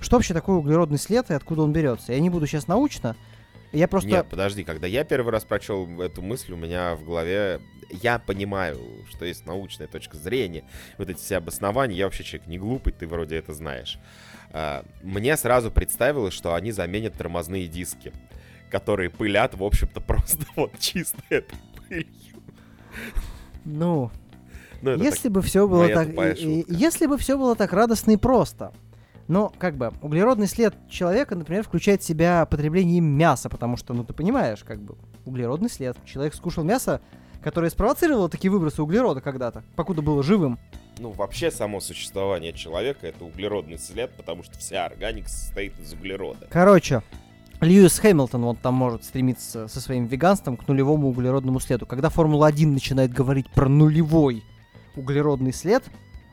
[0.00, 2.12] Что вообще такое углеродный след и откуда он берется?
[2.12, 3.16] Я не буду сейчас научно,
[3.72, 4.08] я просто...
[4.08, 7.60] Нет, подожди, когда я первый раз прочел эту мысль, у меня в голове...
[7.90, 8.78] Я понимаю,
[9.10, 10.64] что есть научная точка зрения,
[10.98, 11.96] вот эти все обоснования.
[11.96, 13.98] Я вообще человек не глупый, ты вроде это знаешь.
[14.52, 18.12] А, мне сразу представилось, что они заменят тормозные диски,
[18.70, 21.58] которые пылят, в общем-то, просто вот чисто этой
[21.88, 22.06] пылью.
[23.64, 24.10] Ну,
[24.82, 26.08] ну если так, бы все было так,
[26.38, 28.72] если бы все было так радостно и просто,
[29.30, 34.02] но, как бы, углеродный след человека, например, включает в себя потребление мяса, потому что, ну,
[34.02, 35.96] ты понимаешь, как бы, углеродный след.
[36.04, 37.00] Человек скушал мясо,
[37.40, 40.58] которое спровоцировало такие выбросы углерода когда-то, покуда было живым.
[40.98, 46.48] Ну, вообще, само существование человека— это углеродный след, потому что вся органика состоит из углерода.
[46.50, 47.00] Короче,
[47.60, 51.86] Льюис Хэмилтон вот там может стремиться со своим веганством к нулевому углеродному следу.
[51.86, 54.42] Когда Формула-1 начинает говорить про нулевой
[54.96, 55.84] углеродный след,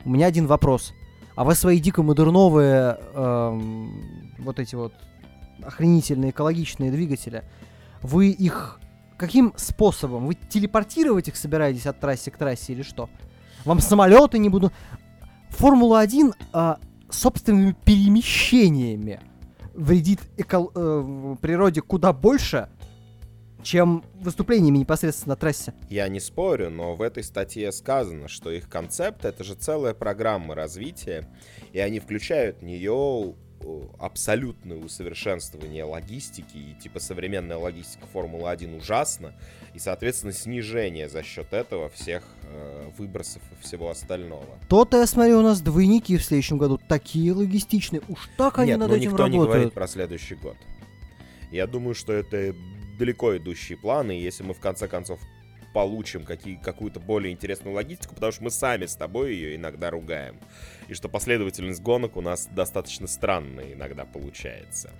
[0.04, 0.94] у меня один вопрос—
[1.38, 4.92] а вы свои дико модерновые эм, вот эти вот
[5.62, 7.44] охренительные экологичные двигатели,
[8.02, 8.80] вы их
[9.16, 10.26] каким способом?
[10.26, 13.08] Вы телепортировать их собираетесь от трассы к трассе или что?
[13.64, 14.72] Вам самолеты не будут...
[15.50, 16.74] Формула-1 э,
[17.08, 19.20] собственными перемещениями
[19.74, 20.66] вредит эко...
[20.74, 22.68] э, природе куда больше,
[23.62, 25.74] чем выступлениями непосредственно на трассе.
[25.88, 30.54] Я не спорю, но в этой статье сказано, что их концепт— это же целая программа
[30.54, 31.28] развития,
[31.72, 33.34] и они включают в нее
[33.98, 39.34] абсолютное усовершенствование логистики, и типа современная логистика Формулы-1 ужасна,
[39.74, 44.46] и, соответственно, снижение за счет этого всех э, выбросов и всего остального.
[44.68, 48.80] То-то, я смотрю, у нас двойники в следующем году такие логистичные, уж так они Нет,
[48.80, 49.42] над ну, этим никто работают.
[49.42, 50.56] не говорит про следующий год.
[51.50, 52.54] Я думаю, что это
[52.98, 55.20] далеко идущие планы, если мы в конце концов
[55.72, 60.36] получим какие, какую-то более интересную логистику, потому что мы сами с тобой ее иногда ругаем.
[60.88, 64.90] И что последовательность гонок у нас достаточно странная иногда получается.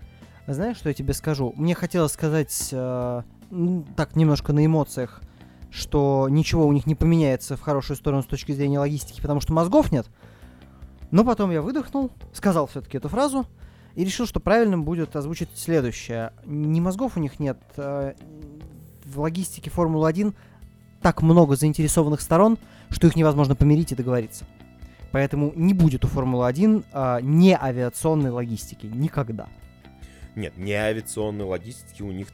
[0.46, 1.52] Знаешь, что я тебе скажу?
[1.56, 3.22] Мне хотелось сказать, э,
[3.96, 5.20] так, немножко на эмоциях,
[5.70, 9.52] что ничего у них не поменяется в хорошую сторону с точки зрения логистики, потому что
[9.52, 10.06] мозгов нет.
[11.10, 13.46] Но потом я выдохнул, сказал все-таки эту фразу,
[13.98, 16.32] и решил, что правильным будет озвучить следующее.
[16.44, 17.58] Ни мозгов у них нет.
[17.76, 18.14] Э,
[19.04, 20.34] в логистике Формулы-1
[21.02, 22.58] так много заинтересованных сторон,
[22.90, 24.46] что их невозможно помирить и договориться.
[25.10, 28.86] Поэтому не будет у Формулы-1 а, не авиационной логистики.
[28.86, 29.48] Никогда.
[30.36, 32.28] Нет, не авиационной логистики у них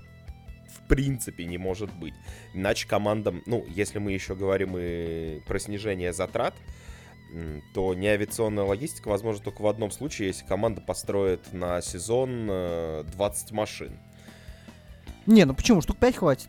[0.69, 2.15] в принципе не может быть.
[2.53, 6.55] Иначе командам, ну, если мы еще говорим и про снижение затрат,
[7.75, 13.55] то неавиационная логистика возможно только в одном случае, если команда построит на сезон 20 э,
[13.55, 13.93] машин.
[15.27, 15.81] Не, ну почему?
[15.81, 16.49] Штук 5 хватит.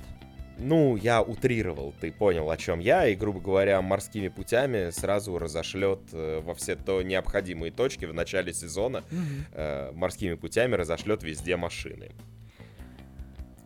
[0.58, 6.00] Ну, я утрировал, ты понял, о чем я, и, грубо говоря, морскими путями сразу разошлет
[6.14, 9.20] э, во все то необходимые точки в начале сезона, угу.
[9.52, 12.12] э, морскими путями разошлет везде машины.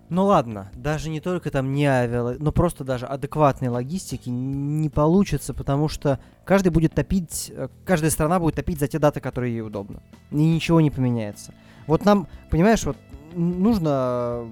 [0.10, 5.54] Ну ладно, даже не только там не авиа, но просто даже адекватной логистики не получится,
[5.54, 9.62] потому что каждый будет топить, э, каждая страна будет топить за те даты, которые ей
[9.62, 10.02] удобно.
[10.32, 11.54] И ничего не поменяется.
[11.86, 12.98] Вот нам, понимаешь, вот
[13.36, 14.48] нужно,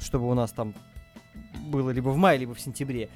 [0.00, 0.74] чтобы у нас там
[1.66, 3.10] было либо в мае, либо в сентябре.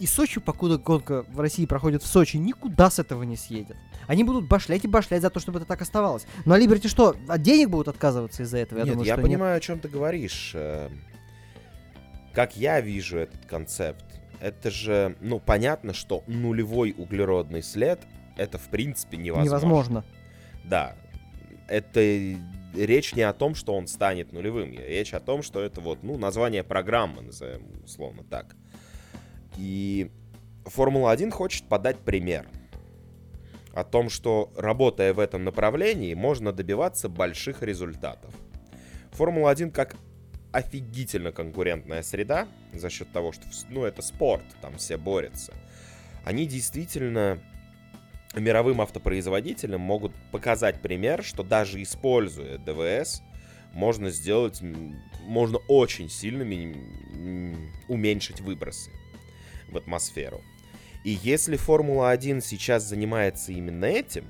[0.00, 3.76] И Сочи, покуда гонка в России проходит в Сочи, никуда с этого не съедет.
[4.06, 6.26] Они будут башлять и башлять за то, чтобы это так оставалось.
[6.46, 8.78] Ну а Либерти что, от денег будут отказываться из-за этого?
[8.78, 9.62] Я нет, думаю, я понимаю, нет.
[9.62, 10.52] о чем ты говоришь.
[10.54, 10.88] Э,
[12.32, 14.04] как я вижу этот концепт,
[14.40, 18.00] это же, ну, понятно, что нулевой углеродный след
[18.40, 19.44] это в принципе невозможно.
[19.44, 20.04] Невозможно.
[20.64, 20.96] Да.
[21.68, 22.00] Это
[22.74, 24.72] речь не о том, что он станет нулевым.
[24.72, 28.56] Речь о том, что это вот, ну, название программы, назовем условно так.
[29.60, 30.10] И
[30.64, 32.48] Формула-1 хочет подать пример
[33.74, 38.34] о том, что работая в этом направлении, можно добиваться больших результатов.
[39.12, 39.96] Формула-1 как
[40.50, 45.52] офигительно конкурентная среда за счет того, что ну, это спорт, там все борются.
[46.24, 47.38] Они действительно
[48.34, 53.22] мировым автопроизводителям могут показать пример, что даже используя ДВС,
[53.72, 54.62] можно сделать,
[55.26, 56.44] можно очень сильно
[57.88, 58.90] уменьшить выбросы
[59.70, 60.42] в атмосферу.
[61.04, 64.26] И если Формула-1 сейчас занимается именно этим,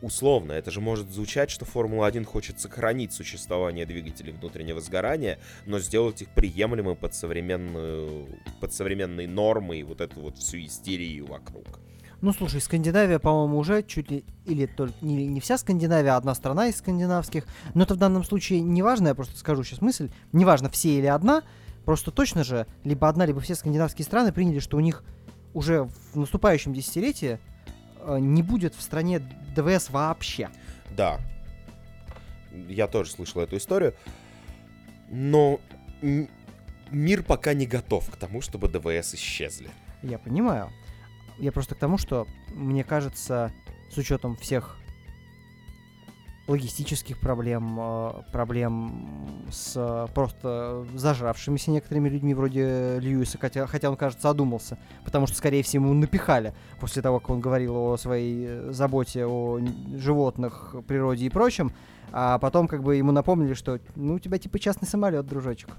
[0.00, 6.22] условно, это же может звучать, что Формула-1 хочет сохранить существование двигателей внутреннего сгорания, но сделать
[6.22, 8.28] их приемлемым под, современную,
[8.60, 11.80] под современные нормы и вот эту вот всю истерию вокруг.
[12.20, 16.34] Ну, слушай, Скандинавия, по-моему, уже чуть ли, или только не, не вся Скандинавия, а одна
[16.34, 17.44] страна из скандинавских.
[17.74, 20.10] Но это в данном случае не важно, я просто скажу сейчас мысль.
[20.32, 21.42] Не важно, все или одна,
[21.84, 25.04] Просто точно же либо одна, либо все скандинавские страны приняли, что у них
[25.52, 27.38] уже в наступающем десятилетии
[28.00, 29.20] э, не будет в стране
[29.54, 30.50] ДВС вообще.
[30.96, 31.20] Да.
[32.68, 33.94] Я тоже слышал эту историю.
[35.10, 35.60] Но
[36.90, 39.68] мир пока не готов к тому, чтобы ДВС исчезли.
[40.02, 40.70] Я понимаю.
[41.38, 43.52] Я просто к тому, что мне кажется,
[43.90, 44.78] с учетом всех
[46.46, 48.92] логистических проблем, э, проблем
[49.50, 55.62] с просто зажравшимися некоторыми людьми вроде Льюиса, хотя, хотя он, кажется, одумался, потому что, скорее
[55.62, 59.58] всего, ему напихали после того, как он говорил о своей заботе о
[59.96, 61.72] животных, природе и прочем,
[62.12, 65.70] а потом как бы ему напомнили, что ну у тебя типа частный самолет, дружочек.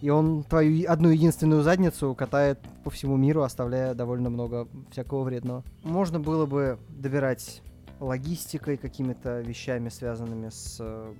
[0.00, 5.62] И он твою одну единственную задницу катает по всему миру, оставляя довольно много всякого вредного.
[5.84, 7.62] Можно было бы добирать
[8.02, 11.12] логистикой, какими-то вещами, связанными с э,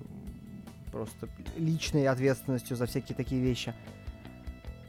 [0.91, 1.27] просто
[1.57, 3.73] личной ответственностью за всякие такие вещи.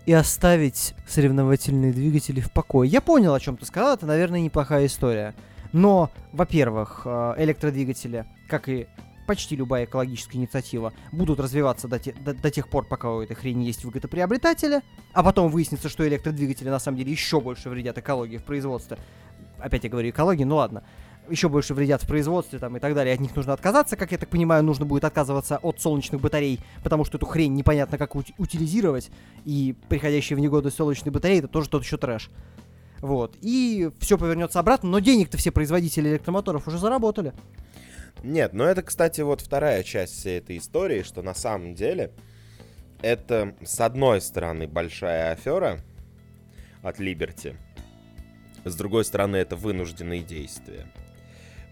[0.07, 2.91] И оставить соревновательные двигатели в покое.
[2.91, 5.35] Я понял, о чем ты сказал, это, наверное, неплохая история.
[5.73, 8.87] Но, во-первых, э, электродвигатели, как и
[9.27, 13.35] почти любая экологическая инициатива, будут развиваться до, те, до, до тех пор, пока у этой
[13.35, 14.83] хрени есть выгодоприобретатели,
[15.15, 18.99] а потом выяснится, что электродвигатели на самом деле еще больше вредят экологии в производстве.
[19.59, 20.83] Опять я говорю экологии, ну ладно
[21.29, 24.19] еще больше вредят в производстве там и так далее, от них нужно отказаться, как я
[24.19, 28.33] так понимаю, нужно будет отказываться от солнечных батарей, потому что эту хрень непонятно как ут-
[28.39, 29.11] утилизировать,
[29.45, 32.31] и приходящие в негодность солнечные батареи это тоже тот еще трэш.
[33.01, 33.37] Вот.
[33.41, 37.33] И все повернется обратно, но денег-то все производители электромоторов уже заработали.
[38.23, 42.13] Нет, но это, кстати, вот вторая часть всей этой истории, что на самом деле
[43.03, 45.81] это, с одной стороны, большая афера
[46.83, 47.55] от Liberty,
[48.65, 50.87] с другой стороны, это вынужденные действия.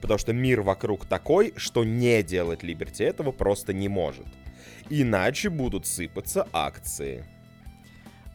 [0.03, 4.27] Потому что мир вокруг такой, что не делать Либерти этого просто не может.
[4.91, 7.25] Иначе будут сыпаться акции.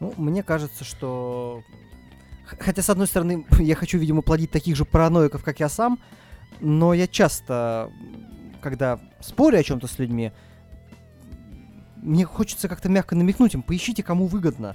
[0.00, 1.62] Ну, мне кажется, что...
[2.46, 6.00] Хотя, с одной стороны, я хочу, видимо, плодить таких же параноиков, как я сам,
[6.60, 7.92] но я часто,
[8.62, 10.32] когда спорю о чем-то с людьми,
[11.96, 14.74] мне хочется как-то мягко намекнуть им, поищите, кому выгодно.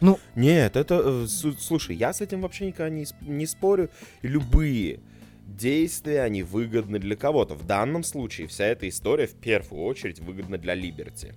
[0.00, 0.20] Ну...
[0.36, 1.02] Нет, это...
[1.04, 3.90] Э, слушай, я с этим вообще никогда не, не спорю.
[4.22, 5.00] Любые
[5.48, 7.54] действия, они выгодны для кого-то.
[7.54, 11.34] В данном случае вся эта история в первую очередь выгодна для Либерти.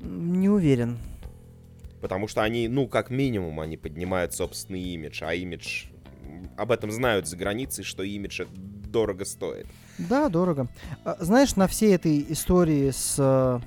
[0.00, 0.98] Не уверен.
[2.00, 5.86] Потому что они, ну, как минимум, они поднимают собственный имидж, а имидж...
[6.56, 9.66] Об этом знают за границей, что имидж дорого стоит.
[9.98, 10.68] Да, дорого.
[11.04, 13.60] А, знаешь, на всей этой истории с э,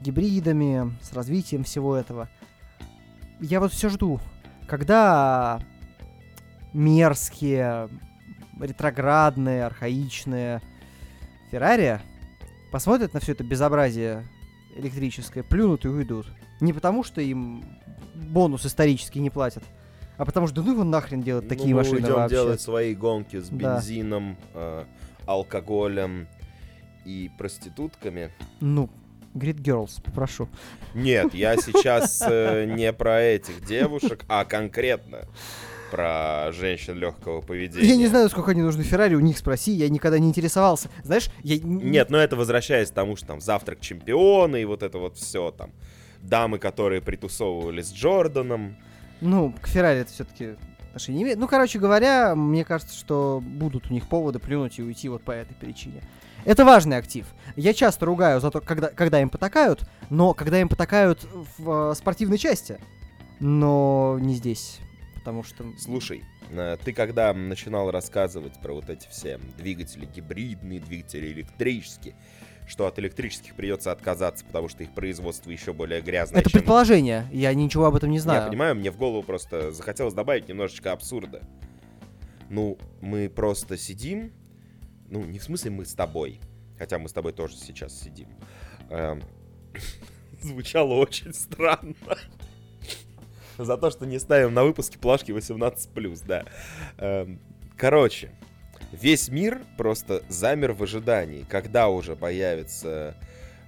[0.00, 2.28] гибридами, с развитием всего этого,
[3.40, 4.20] я вот все жду,
[4.68, 5.60] когда
[6.72, 7.88] мерзкие
[8.60, 10.60] ретроградные, архаичные
[11.50, 12.00] Феррари
[12.70, 14.24] посмотрят на все это безобразие
[14.76, 16.26] электрическое, плюнут и уйдут.
[16.60, 17.64] Не потому, что им
[18.14, 19.64] бонус исторически не платят,
[20.16, 22.36] а потому что ну его нахрен делать ну, такие мы машины уйдем вообще.
[22.36, 24.60] делать свои гонки с бензином, да.
[24.60, 24.84] э,
[25.26, 26.26] алкоголем
[27.04, 28.32] и проститутками.
[28.60, 28.90] Ну,
[29.34, 30.48] Grid Girls, попрошу.
[30.94, 35.20] Нет, я сейчас э, не про этих девушек, а конкретно
[35.90, 37.86] про женщин легкого поведения.
[37.86, 40.90] Я не знаю, сколько они нужны Феррари, у них спроси, я никогда не интересовался.
[41.02, 41.58] Знаешь, я...
[41.58, 45.50] Нет, но это возвращаясь к тому, что там завтрак чемпиона и вот это вот все
[45.50, 45.70] там.
[46.20, 48.76] Дамы, которые притусовывали с Джорданом.
[49.20, 50.56] Ну, к Феррари это все-таки
[50.88, 51.38] отношения не имеет.
[51.38, 55.30] Ну, короче говоря, мне кажется, что будут у них поводы плюнуть и уйти вот по
[55.30, 56.02] этой причине.
[56.44, 57.26] Это важный актив.
[57.56, 61.26] Я часто ругаю за то, когда, когда им потакают, но когда им потакают
[61.58, 62.78] в э, спортивной части.
[63.40, 64.80] Но не здесь.
[65.28, 65.66] Потому что...
[65.76, 72.14] Слушай, э, ты когда начинал рассказывать про вот эти все двигатели гибридные, двигатели электрические,
[72.66, 76.40] что от электрических придется отказаться, потому что их производство еще более грязное.
[76.40, 76.60] Это чем...
[76.60, 78.40] предположение, я ничего об этом не знаю.
[78.40, 81.42] Я понимаю, мне в голову просто захотелось добавить немножечко абсурда.
[82.48, 84.32] Ну, мы просто сидим,
[85.10, 86.40] ну, не в смысле мы с тобой,
[86.78, 88.28] хотя мы с тобой тоже сейчас сидим.
[88.88, 89.22] Эм,
[90.40, 91.94] звучало очень странно.
[93.58, 96.44] За то, что не ставим на выпуске плашки 18+, да.
[96.98, 97.40] Эм,
[97.76, 98.30] короче,
[98.92, 103.16] весь мир просто замер в ожидании, когда уже появятся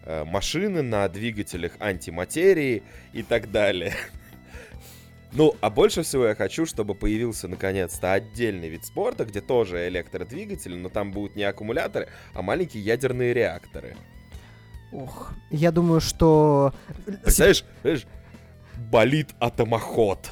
[0.05, 3.95] э, машины на двигателях антиматерии и так далее.
[5.32, 10.74] Ну, а больше всего я хочу, чтобы появился наконец-то отдельный вид спорта, где тоже электродвигатели,
[10.74, 13.97] но там будут не аккумуляторы, а маленькие ядерные реакторы.
[14.91, 16.74] Ох, я думаю, что...
[17.05, 17.64] Представляешь,
[18.91, 20.31] болит атомоход.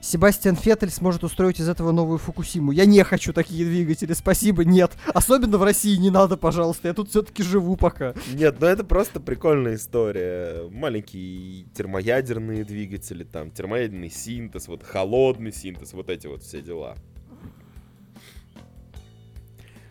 [0.00, 2.72] Себастьян Феттель сможет устроить из этого новую Фукусиму.
[2.72, 4.92] Я не хочу такие двигатели, спасибо, нет.
[5.12, 8.14] Особенно в России не надо, пожалуйста, я тут все-таки живу пока.
[8.32, 10.68] Нет, ну это просто прикольная история.
[10.70, 16.96] Маленькие термоядерные двигатели, там, термоядерный синтез, вот холодный синтез, вот эти вот все дела.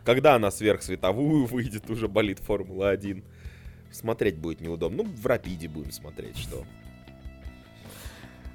[0.04, 3.24] Когда она сверхсветовую выйдет, уже болит Формула-1.
[3.92, 5.04] Смотреть будет неудобно.
[5.04, 6.66] Ну, в Рапиде будем смотреть, что.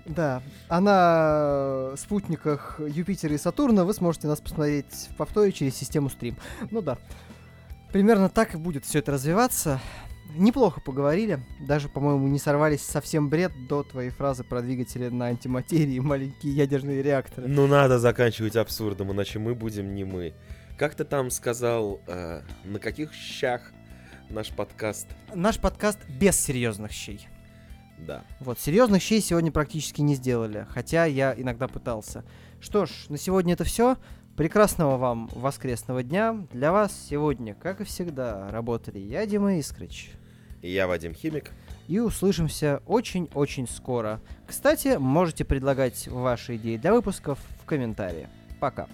[0.09, 6.09] Да, а на спутниках Юпитера и Сатурна вы сможете нас посмотреть в повторе через систему
[6.09, 6.37] стрим.
[6.71, 6.99] Ну да,
[7.93, 9.81] примерно так и будет все это развиваться.
[10.35, 15.95] Неплохо поговорили, даже, по-моему, не сорвались совсем бред до твоей фразы про двигатели на антиматерии
[15.95, 17.49] и маленькие ядерные реакторы.
[17.49, 20.35] Ну надо заканчивать абсурдом, иначе мы будем не мы.
[20.77, 23.73] Как ты там сказал, э, на каких щах
[24.29, 25.09] наш подкаст?
[25.35, 27.29] Наш подкаст без серьезных щей.
[27.99, 28.23] Да.
[28.41, 32.25] Вот, серьезных щей сегодня практически не сделали, хотя я иногда пытался.
[32.61, 33.97] Что ж, на сегодня это все.
[34.37, 36.47] Прекрасного вам воскресного дня.
[36.53, 40.11] Для вас сегодня, как и всегда, работали я, Дима Искрич.
[40.61, 41.53] И я, Вадим Химик.
[41.89, 44.21] И услышимся очень-очень скоро.
[44.47, 48.29] Кстати, можете предлагать ваши идеи для выпусков в комментарии.
[48.61, 48.89] Пока.